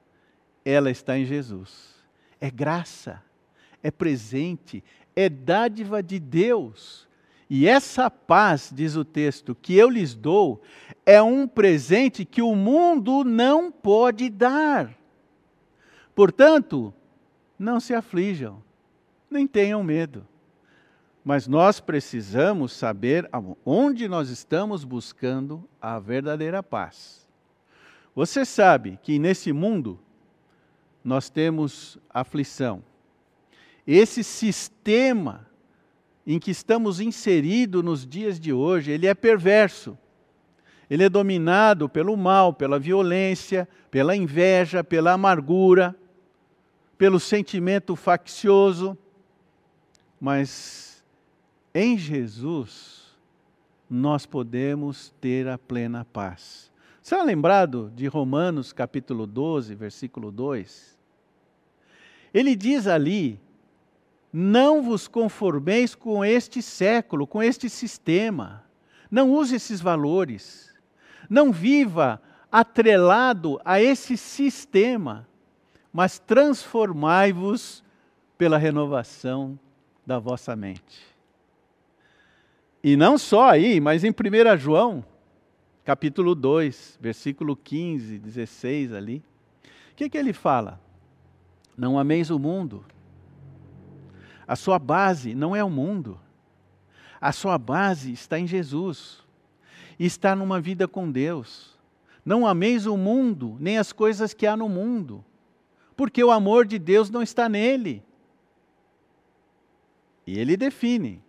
ela 0.63 0.91
está 0.91 1.17
em 1.17 1.25
Jesus. 1.25 1.95
É 2.39 2.51
graça, 2.51 3.21
é 3.81 3.89
presente, 3.89 4.83
é 5.15 5.29
dádiva 5.29 6.03
de 6.03 6.19
Deus. 6.19 7.07
E 7.49 7.67
essa 7.67 8.09
paz, 8.09 8.71
diz 8.73 8.95
o 8.95 9.05
texto, 9.05 9.55
que 9.55 9.75
eu 9.75 9.89
lhes 9.89 10.13
dou, 10.13 10.61
é 11.05 11.21
um 11.21 11.47
presente 11.47 12.25
que 12.25 12.41
o 12.41 12.55
mundo 12.55 13.23
não 13.23 13.71
pode 13.71 14.29
dar. 14.29 14.95
Portanto, 16.15 16.93
não 17.59 17.79
se 17.79 17.93
aflijam, 17.93 18.63
nem 19.29 19.45
tenham 19.45 19.83
medo. 19.83 20.25
Mas 21.23 21.47
nós 21.47 21.79
precisamos 21.79 22.71
saber 22.71 23.29
onde 23.65 24.07
nós 24.07 24.29
estamos 24.29 24.83
buscando 24.83 25.67
a 25.81 25.99
verdadeira 25.99 26.63
paz. 26.63 27.27
Você 28.15 28.45
sabe 28.45 28.97
que 29.03 29.19
nesse 29.19 29.51
mundo 29.51 29.99
nós 31.03 31.29
temos 31.29 31.97
aflição. 32.09 32.81
Esse 33.85 34.23
sistema 34.23 35.47
em 36.25 36.39
que 36.39 36.49
estamos 36.49 36.99
inseridos 36.99 37.83
nos 37.83 38.05
dias 38.05 38.39
de 38.39 38.53
hoje, 38.53 38.91
ele 38.91 39.05
é 39.05 39.13
perverso. 39.13 39.97
Ele 40.89 41.03
é 41.03 41.09
dominado 41.09 41.89
pelo 41.89 42.15
mal, 42.15 42.53
pela 42.53 42.79
violência, 42.79 43.67
pela 43.91 44.15
inveja, 44.15 44.83
pela 44.83 45.11
amargura, 45.13 45.95
pelo 46.97 47.19
sentimento 47.19 47.95
faccioso. 47.95 48.97
Mas 50.19 51.03
em 51.73 51.97
Jesus 51.97 53.15
nós 53.89 54.25
podemos 54.25 55.13
ter 55.21 55.47
a 55.47 55.57
plena 55.57 56.05
paz. 56.05 56.71
Você 57.01 57.15
é 57.15 57.23
lembrado 57.23 57.91
de 57.95 58.07
Romanos 58.07 58.73
capítulo 58.73 59.27
12, 59.27 59.75
versículo 59.75 60.31
2? 60.31 60.97
Ele 62.33 62.55
diz 62.55 62.87
ali 62.87 63.39
não 64.37 64.83
vos 64.83 65.07
conformeis 65.07 65.95
com 65.95 66.25
este 66.25 66.61
século, 66.61 67.25
com 67.25 67.41
este 67.41 67.69
sistema. 67.69 68.65
Não 69.09 69.31
use 69.31 69.55
esses 69.55 69.79
valores. 69.79 70.73
Não 71.29 71.53
viva 71.53 72.21
atrelado 72.51 73.61
a 73.63 73.81
esse 73.81 74.17
sistema, 74.17 75.25
mas 75.95 76.19
transformai-vos 76.19 77.81
pela 78.37 78.57
renovação 78.57 79.57
da 80.05 80.19
vossa 80.19 80.53
mente. 80.53 81.01
E 82.83 82.97
não 82.97 83.17
só 83.17 83.51
aí, 83.51 83.79
mas 83.79 84.03
em 84.03 84.09
1 84.09 84.57
João, 84.57 85.05
capítulo 85.85 86.35
2, 86.35 86.99
versículo 86.99 87.55
15, 87.55 88.19
16 88.19 88.91
ali. 88.91 89.23
O 89.93 89.95
que, 89.95 90.09
que 90.09 90.17
ele 90.17 90.33
fala? 90.33 90.81
Não 91.77 91.97
ameis 91.97 92.29
o 92.29 92.37
mundo, 92.37 92.83
a 94.45 94.57
sua 94.57 94.77
base 94.77 95.33
não 95.33 95.55
é 95.55 95.63
o 95.63 95.69
mundo. 95.69 96.19
A 97.21 97.31
sua 97.31 97.57
base 97.57 98.11
está 98.11 98.37
em 98.37 98.45
Jesus. 98.45 99.23
Está 99.97 100.35
numa 100.35 100.59
vida 100.59 100.89
com 100.89 101.09
Deus. 101.09 101.79
Não 102.25 102.45
ameis 102.45 102.85
o 102.85 102.97
mundo, 102.97 103.55
nem 103.61 103.77
as 103.77 103.93
coisas 103.93 104.33
que 104.33 104.45
há 104.45 104.57
no 104.57 104.67
mundo, 104.67 105.23
porque 105.95 106.23
o 106.23 106.31
amor 106.31 106.65
de 106.65 106.77
Deus 106.77 107.09
não 107.09 107.21
está 107.21 107.47
nele. 107.47 108.03
E 110.27 110.37
ele 110.39 110.57
define 110.57 111.21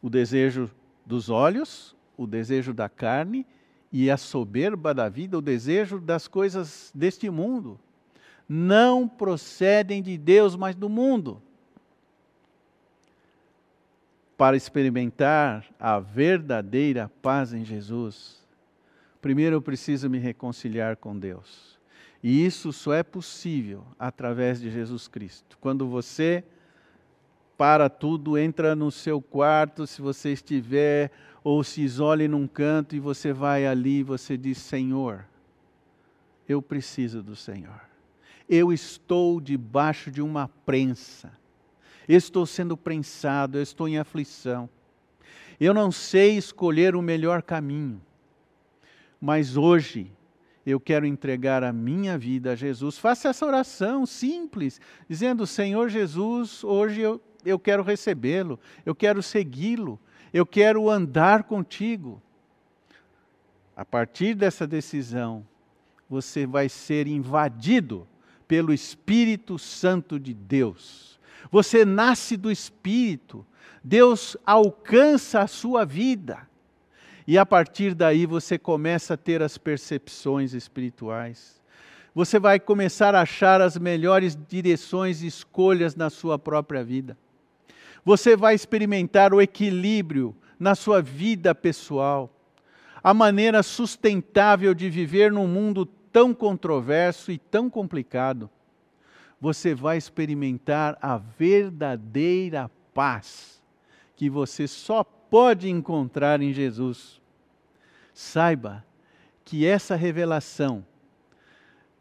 o 0.00 0.08
desejo 0.08 0.70
dos 1.04 1.28
olhos, 1.28 1.94
o 2.16 2.26
desejo 2.26 2.72
da 2.72 2.88
carne 2.88 3.46
e 3.92 4.10
a 4.10 4.16
soberba 4.16 4.92
da 4.94 5.08
vida, 5.08 5.38
o 5.38 5.42
desejo 5.42 5.98
das 5.98 6.26
coisas 6.26 6.90
deste 6.94 7.30
mundo. 7.30 7.78
Não 8.48 9.06
procedem 9.06 10.02
de 10.02 10.16
Deus, 10.16 10.56
mas 10.56 10.74
do 10.74 10.88
mundo 10.88 11.42
para 14.38 14.56
experimentar 14.56 15.66
a 15.80 15.98
verdadeira 15.98 17.10
paz 17.20 17.52
em 17.52 17.64
Jesus, 17.64 18.40
primeiro 19.20 19.56
eu 19.56 19.60
preciso 19.60 20.08
me 20.08 20.16
reconciliar 20.16 20.96
com 20.96 21.18
Deus. 21.18 21.77
E 22.22 22.44
isso 22.44 22.72
só 22.72 22.92
é 22.92 23.02
possível 23.02 23.84
através 23.98 24.60
de 24.60 24.70
Jesus 24.70 25.06
Cristo. 25.06 25.56
Quando 25.60 25.86
você 25.86 26.44
para 27.56 27.88
tudo, 27.88 28.38
entra 28.38 28.74
no 28.74 28.90
seu 28.90 29.20
quarto, 29.20 29.86
se 29.86 30.00
você 30.00 30.32
estiver, 30.32 31.10
ou 31.42 31.64
se 31.64 31.82
isole 31.82 32.28
num 32.28 32.46
canto 32.46 32.94
e 32.94 33.00
você 33.00 33.32
vai 33.32 33.66
ali, 33.66 34.02
você 34.02 34.36
diz: 34.36 34.58
Senhor, 34.58 35.24
eu 36.48 36.62
preciso 36.62 37.22
do 37.22 37.34
Senhor. 37.34 37.80
Eu 38.48 38.72
estou 38.72 39.40
debaixo 39.40 40.10
de 40.10 40.22
uma 40.22 40.48
prensa 40.64 41.32
estou 42.16 42.46
sendo 42.46 42.76
prensado, 42.76 43.58
eu 43.58 43.62
estou 43.62 43.86
em 43.86 43.98
aflição. 43.98 44.68
Eu 45.60 45.74
não 45.74 45.90
sei 45.92 46.36
escolher 46.36 46.94
o 46.94 47.02
melhor 47.02 47.42
caminho, 47.42 48.00
mas 49.20 49.56
hoje 49.56 50.10
eu 50.70 50.80
quero 50.80 51.06
entregar 51.06 51.62
a 51.62 51.72
minha 51.72 52.18
vida 52.18 52.52
a 52.52 52.56
Jesus. 52.56 52.98
Faça 52.98 53.28
essa 53.28 53.46
oração 53.46 54.04
simples, 54.06 54.80
dizendo: 55.08 55.46
Senhor 55.46 55.88
Jesus, 55.88 56.62
hoje 56.64 57.00
eu, 57.00 57.20
eu 57.44 57.58
quero 57.58 57.82
recebê-lo, 57.82 58.58
eu 58.84 58.94
quero 58.94 59.22
segui-lo, 59.22 59.98
eu 60.32 60.44
quero 60.44 60.90
andar 60.90 61.44
contigo. 61.44 62.20
A 63.76 63.84
partir 63.84 64.34
dessa 64.34 64.66
decisão, 64.66 65.46
você 66.10 66.46
vai 66.46 66.68
ser 66.68 67.06
invadido 67.06 68.06
pelo 68.46 68.72
Espírito 68.72 69.58
Santo 69.58 70.18
de 70.18 70.34
Deus 70.34 71.18
você 71.50 71.84
nasce 71.84 72.36
do 72.36 72.50
Espírito, 72.50 73.46
Deus 73.82 74.36
alcança 74.44 75.40
a 75.40 75.46
sua 75.46 75.84
vida. 75.84 76.47
E 77.28 77.36
a 77.36 77.44
partir 77.44 77.94
daí 77.94 78.24
você 78.24 78.56
começa 78.56 79.12
a 79.12 79.16
ter 79.18 79.42
as 79.42 79.58
percepções 79.58 80.54
espirituais. 80.54 81.60
Você 82.14 82.38
vai 82.38 82.58
começar 82.58 83.14
a 83.14 83.20
achar 83.20 83.60
as 83.60 83.76
melhores 83.76 84.34
direções 84.48 85.22
e 85.22 85.26
escolhas 85.26 85.94
na 85.94 86.08
sua 86.08 86.38
própria 86.38 86.82
vida. 86.82 87.18
Você 88.02 88.34
vai 88.34 88.54
experimentar 88.54 89.34
o 89.34 89.42
equilíbrio 89.42 90.34
na 90.58 90.74
sua 90.74 91.02
vida 91.02 91.54
pessoal, 91.54 92.32
a 93.04 93.12
maneira 93.12 93.62
sustentável 93.62 94.72
de 94.72 94.88
viver 94.88 95.30
num 95.30 95.46
mundo 95.46 95.84
tão 96.10 96.32
controverso 96.32 97.30
e 97.30 97.36
tão 97.36 97.68
complicado 97.68 98.48
você 99.38 99.74
vai 99.74 99.98
experimentar 99.98 100.96
a 101.00 101.18
verdadeira 101.18 102.70
paz 102.94 103.62
que 104.16 104.28
você 104.28 104.66
só 104.66 105.04
pode 105.30 105.68
encontrar 105.68 106.40
em 106.40 106.52
Jesus. 106.52 107.20
Saiba 108.12 108.84
que 109.44 109.66
essa 109.66 109.94
revelação, 109.94 110.84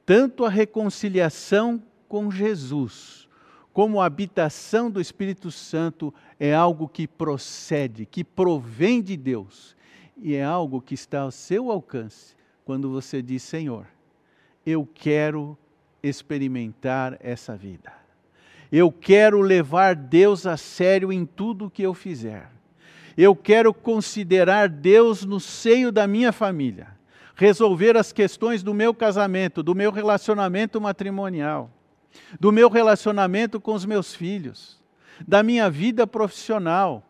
tanto 0.06 0.44
a 0.46 0.50
reconciliação 0.50 1.82
com 2.08 2.32
Jesus, 2.32 3.28
como 3.72 4.02
a 4.02 4.06
habitação 4.06 4.90
do 4.90 5.00
Espírito 5.00 5.52
Santo, 5.52 6.14
é 6.40 6.54
algo 6.54 6.88
que 6.88 7.08
procede, 7.08 8.06
que 8.06 8.24
provém 8.24 9.02
de 9.02 9.16
Deus, 9.16 9.76
e 10.18 10.34
é 10.34 10.44
algo 10.44 10.82
que 10.82 10.96
está 10.96 11.22
ao 11.22 11.32
seu 11.32 11.72
alcance 11.72 12.36
quando 12.66 12.90
você 12.90 13.22
diz: 13.22 13.44
Senhor, 13.44 13.86
eu 14.66 14.88
quero 14.94 15.58
experimentar 16.02 17.18
essa 17.22 17.56
vida. 17.56 17.94
Eu 18.72 18.92
quero 18.92 19.40
levar 19.40 19.96
Deus 19.96 20.46
a 20.46 20.58
sério 20.58 21.14
em 21.14 21.26
tudo 21.26 21.70
que 21.70 21.84
eu 21.84 21.94
fizer. 21.94 22.57
Eu 23.18 23.36
quero 23.36 23.74
considerar 23.74 24.70
Deus 24.70 25.26
no 25.26 25.40
seio 25.40 25.92
da 25.92 26.06
minha 26.06 26.32
família, 26.32 26.96
resolver 27.36 27.98
as 27.98 28.12
questões 28.12 28.62
do 28.62 28.76
meu 28.76 28.94
casamento, 28.94 29.64
do 29.64 29.74
meu 29.74 29.92
relacionamento 29.92 30.80
matrimonial, 30.80 31.72
do 32.40 32.52
meu 32.52 32.70
relacionamento 32.70 33.60
com 33.60 33.74
os 33.74 33.86
meus 33.86 34.14
filhos, 34.14 34.80
da 35.28 35.42
minha 35.42 35.68
vida 35.68 36.06
profissional, 36.06 37.04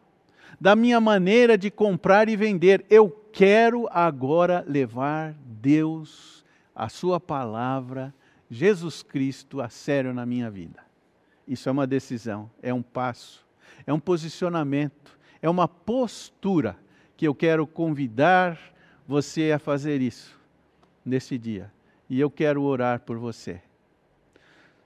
da 0.60 0.76
minha 0.78 1.02
maneira 1.02 1.58
de 1.58 1.70
comprar 1.70 2.30
e 2.30 2.38
vender. 2.38 2.86
Eu 2.90 3.10
quero 3.34 3.88
agora 3.92 4.64
levar 4.66 5.36
Deus, 5.46 6.46
a 6.74 6.88
Sua 6.88 7.20
palavra, 7.20 8.14
Jesus 8.50 9.04
Cristo 9.04 9.60
a 9.60 9.68
sério 9.68 10.14
na 10.14 10.26
minha 10.26 10.50
vida. 10.50 10.80
Isso 11.46 11.68
é 11.68 11.72
uma 11.72 11.88
decisão, 11.88 12.50
é 12.62 12.74
um 12.74 12.82
passo, 12.82 13.46
é 13.86 13.94
um 13.94 14.00
posicionamento, 14.00 15.17
é 15.42 15.50
uma 15.50 15.68
postura 15.68 16.78
que 17.16 17.28
eu 17.28 17.34
quero 17.34 17.66
convidar 17.66 18.60
você 19.08 19.52
a 19.52 19.60
fazer 19.60 20.02
isso 20.02 20.40
nesse 21.04 21.38
dia. 21.38 21.72
E 22.10 22.20
eu 22.20 22.30
quero 22.30 22.62
orar 22.64 23.02
por 23.02 23.18
você. 23.18 23.62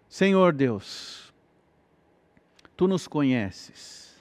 Senhor 0.07 0.53
Deus, 0.53 1.33
tu 2.75 2.87
nos 2.87 3.07
conheces, 3.07 4.15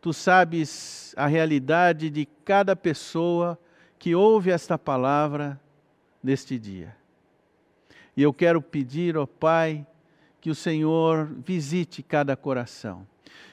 tu 0.00 0.12
sabes 0.12 1.14
a 1.16 1.26
realidade 1.26 2.10
de 2.10 2.26
cada 2.44 2.76
pessoa 2.76 3.58
que 3.98 4.14
ouve 4.14 4.50
esta 4.50 4.78
palavra 4.78 5.60
neste 6.22 6.58
dia. 6.58 6.96
E 8.16 8.22
eu 8.22 8.32
quero 8.32 8.60
pedir, 8.60 9.16
ó 9.16 9.26
Pai, 9.26 9.86
que 10.40 10.50
o 10.50 10.54
Senhor 10.54 11.26
visite 11.44 12.02
cada 12.02 12.36
coração. 12.36 13.06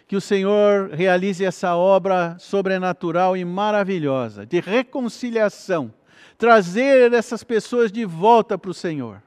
Que 0.08 0.16
o 0.16 0.22
Senhor 0.22 0.92
realize 0.92 1.44
essa 1.44 1.76
obra 1.76 2.38
sobrenatural 2.38 3.36
e 3.36 3.44
maravilhosa 3.44 4.46
de 4.46 4.60
reconciliação, 4.60 5.92
trazer 6.38 7.12
essas 7.12 7.44
pessoas 7.44 7.92
de 7.92 8.06
volta 8.06 8.58
para 8.58 8.70
o 8.70 8.74
Senhor. 8.74 9.22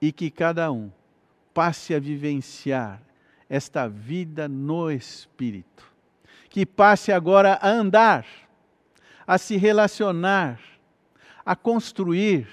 E 0.00 0.12
que 0.12 0.30
cada 0.30 0.70
um 0.70 0.90
passe 1.52 1.94
a 1.94 1.98
vivenciar 1.98 3.02
esta 3.48 3.88
vida 3.88 4.46
no 4.46 4.90
Espírito. 4.90 5.84
Que 6.48 6.64
passe 6.64 7.10
agora 7.10 7.58
a 7.60 7.68
andar, 7.68 8.24
a 9.26 9.38
se 9.38 9.56
relacionar, 9.56 10.60
a 11.44 11.56
construir, 11.56 12.46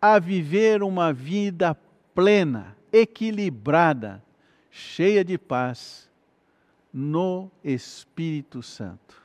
a 0.00 0.18
viver 0.18 0.82
uma 0.82 1.12
vida 1.12 1.74
plena 2.14 2.76
equilibrada, 2.92 4.22
cheia 4.70 5.24
de 5.24 5.38
paz 5.38 6.09
no 6.92 7.50
Espírito 7.62 8.62
Santo. 8.62 9.20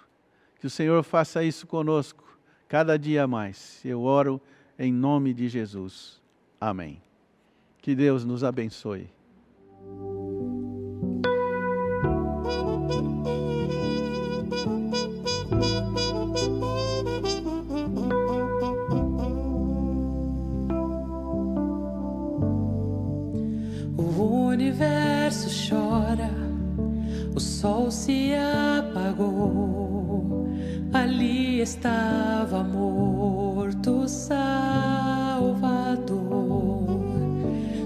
Que 0.60 0.68
o 0.68 0.70
Senhor 0.70 1.04
faça 1.04 1.44
isso 1.44 1.68
conosco 1.68 2.24
cada 2.68 2.98
dia 2.98 3.28
mais. 3.28 3.84
Eu 3.84 4.02
oro 4.04 4.42
em 4.78 4.92
nome 4.92 5.34
de 5.34 5.48
Jesus. 5.48 6.22
Amém. 6.60 7.02
Que 7.82 7.96
Deus 7.96 8.26
nos 8.26 8.44
abençoe. 8.44 9.10
Sol 27.66 27.90
se 27.90 28.32
apagou, 28.78 30.46
ali 30.94 31.62
estava 31.62 32.64
morto 32.64 34.08
Salvador. 34.08 34.46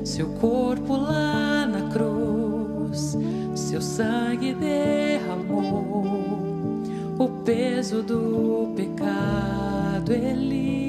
Seu 0.04 0.28
corpo 0.32 0.98
lá 0.98 1.66
na 1.66 1.90
cruz, 1.92 3.18
seu 3.56 3.82
sangue 3.82 4.54
derramou, 4.54 6.04
o 7.18 7.30
peso 7.46 8.04
do 8.04 8.74
pecado 8.76 10.12
ele 10.12 10.89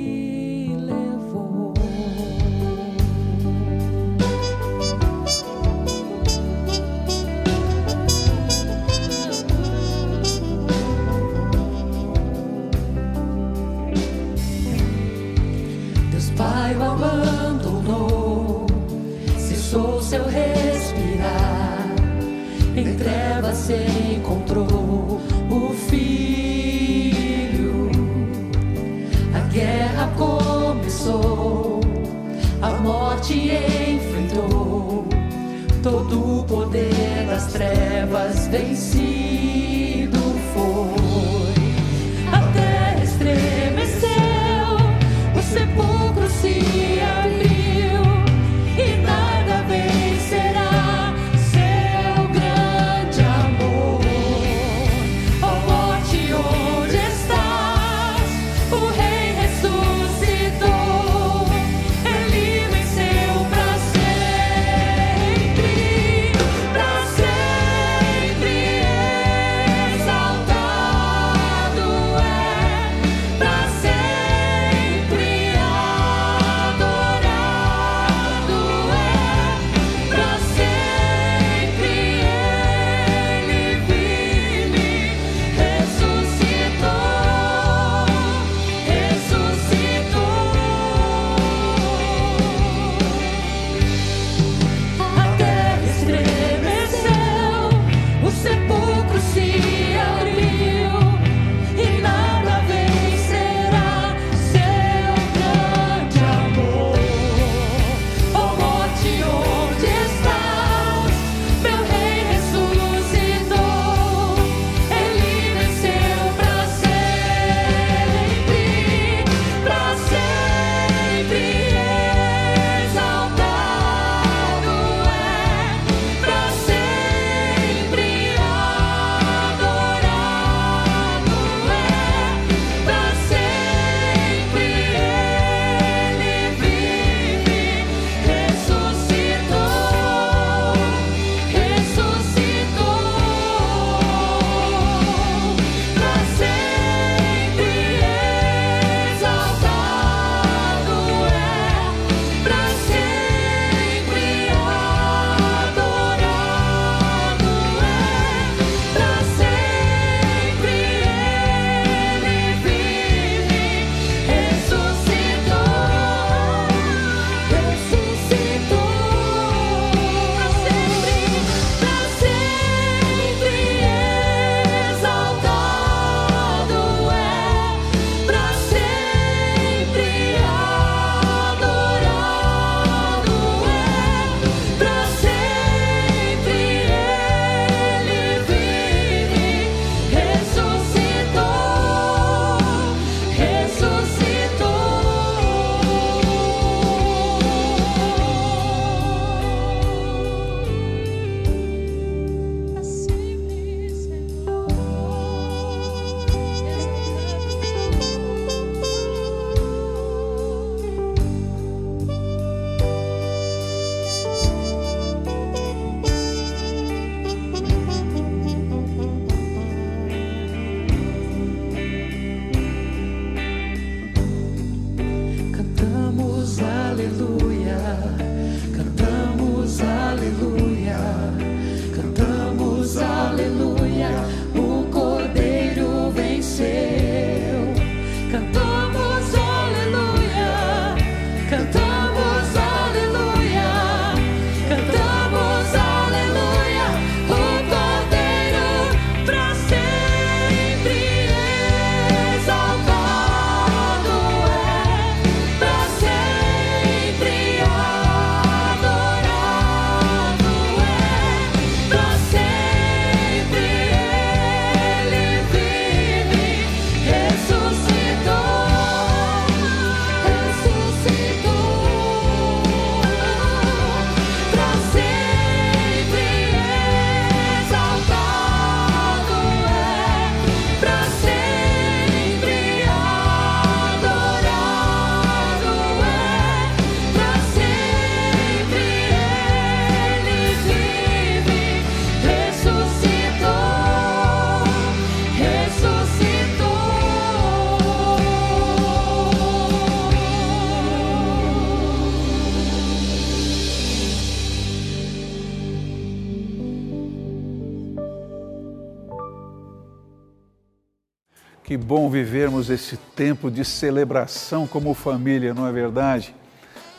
Que 311.71 311.77
bom 311.77 312.11
vivermos 312.11 312.69
esse 312.69 312.97
tempo 312.97 313.49
de 313.49 313.65
celebração 313.65 314.67
como 314.67 314.93
família, 314.93 315.55
não 315.55 315.69
é 315.69 315.71
verdade? 315.71 316.35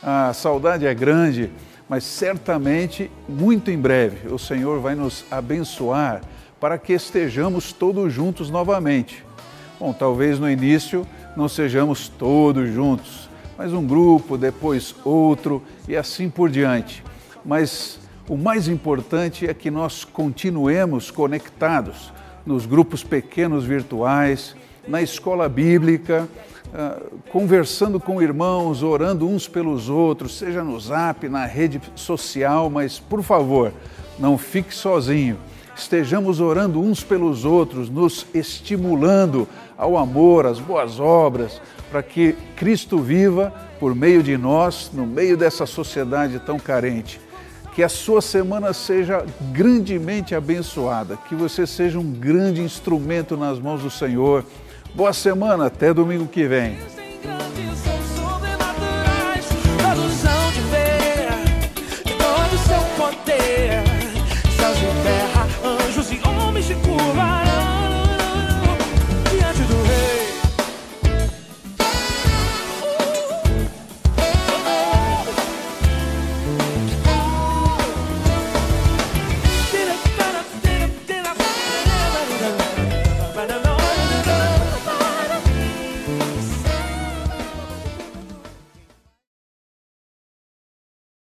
A 0.02 0.32
saudade 0.32 0.86
é 0.86 0.94
grande, 0.94 1.50
mas 1.86 2.04
certamente, 2.04 3.10
muito 3.28 3.70
em 3.70 3.76
breve, 3.76 4.32
o 4.32 4.38
Senhor 4.38 4.80
vai 4.80 4.94
nos 4.94 5.26
abençoar 5.30 6.22
para 6.58 6.78
que 6.78 6.94
estejamos 6.94 7.70
todos 7.70 8.10
juntos 8.10 8.48
novamente. 8.48 9.22
Bom, 9.78 9.92
talvez 9.92 10.38
no 10.38 10.50
início 10.50 11.06
não 11.36 11.50
sejamos 11.50 12.08
todos 12.08 12.72
juntos, 12.72 13.28
mas 13.58 13.74
um 13.74 13.86
grupo, 13.86 14.38
depois 14.38 14.94
outro 15.04 15.62
e 15.86 15.94
assim 15.94 16.30
por 16.30 16.48
diante. 16.48 17.04
Mas 17.44 18.00
o 18.26 18.38
mais 18.38 18.68
importante 18.68 19.46
é 19.46 19.52
que 19.52 19.70
nós 19.70 20.02
continuemos 20.02 21.10
conectados 21.10 22.10
nos 22.46 22.64
grupos 22.64 23.04
pequenos 23.04 23.64
virtuais, 23.66 24.56
na 24.86 25.02
escola 25.02 25.48
bíblica, 25.48 26.28
ah, 26.74 27.00
conversando 27.30 28.00
com 28.00 28.22
irmãos, 28.22 28.82
orando 28.82 29.28
uns 29.28 29.46
pelos 29.46 29.88
outros, 29.88 30.38
seja 30.38 30.64
no 30.64 30.78
zap, 30.80 31.28
na 31.28 31.44
rede 31.44 31.80
social, 31.94 32.70
mas 32.70 32.98
por 32.98 33.22
favor, 33.22 33.72
não 34.18 34.38
fique 34.38 34.74
sozinho. 34.74 35.36
Estejamos 35.76 36.40
orando 36.40 36.80
uns 36.80 37.02
pelos 37.02 37.44
outros, 37.44 37.88
nos 37.88 38.26
estimulando 38.34 39.48
ao 39.76 39.96
amor, 39.96 40.46
às 40.46 40.58
boas 40.58 41.00
obras, 41.00 41.60
para 41.90 42.02
que 42.02 42.34
Cristo 42.56 42.98
viva 42.98 43.52
por 43.80 43.94
meio 43.94 44.22
de 44.22 44.36
nós, 44.36 44.90
no 44.94 45.06
meio 45.06 45.36
dessa 45.36 45.66
sociedade 45.66 46.38
tão 46.38 46.58
carente. 46.58 47.20
Que 47.74 47.82
a 47.82 47.88
sua 47.88 48.20
semana 48.20 48.72
seja 48.72 49.24
grandemente 49.50 50.34
abençoada, 50.34 51.18
que 51.28 51.34
você 51.34 51.66
seja 51.66 51.98
um 51.98 52.12
grande 52.12 52.60
instrumento 52.62 53.36
nas 53.36 53.58
mãos 53.58 53.82
do 53.82 53.90
Senhor. 53.90 54.44
Boa 54.94 55.12
semana, 55.14 55.66
até 55.66 55.94
domingo 55.94 56.26
que 56.26 56.46
vem. 56.46 56.76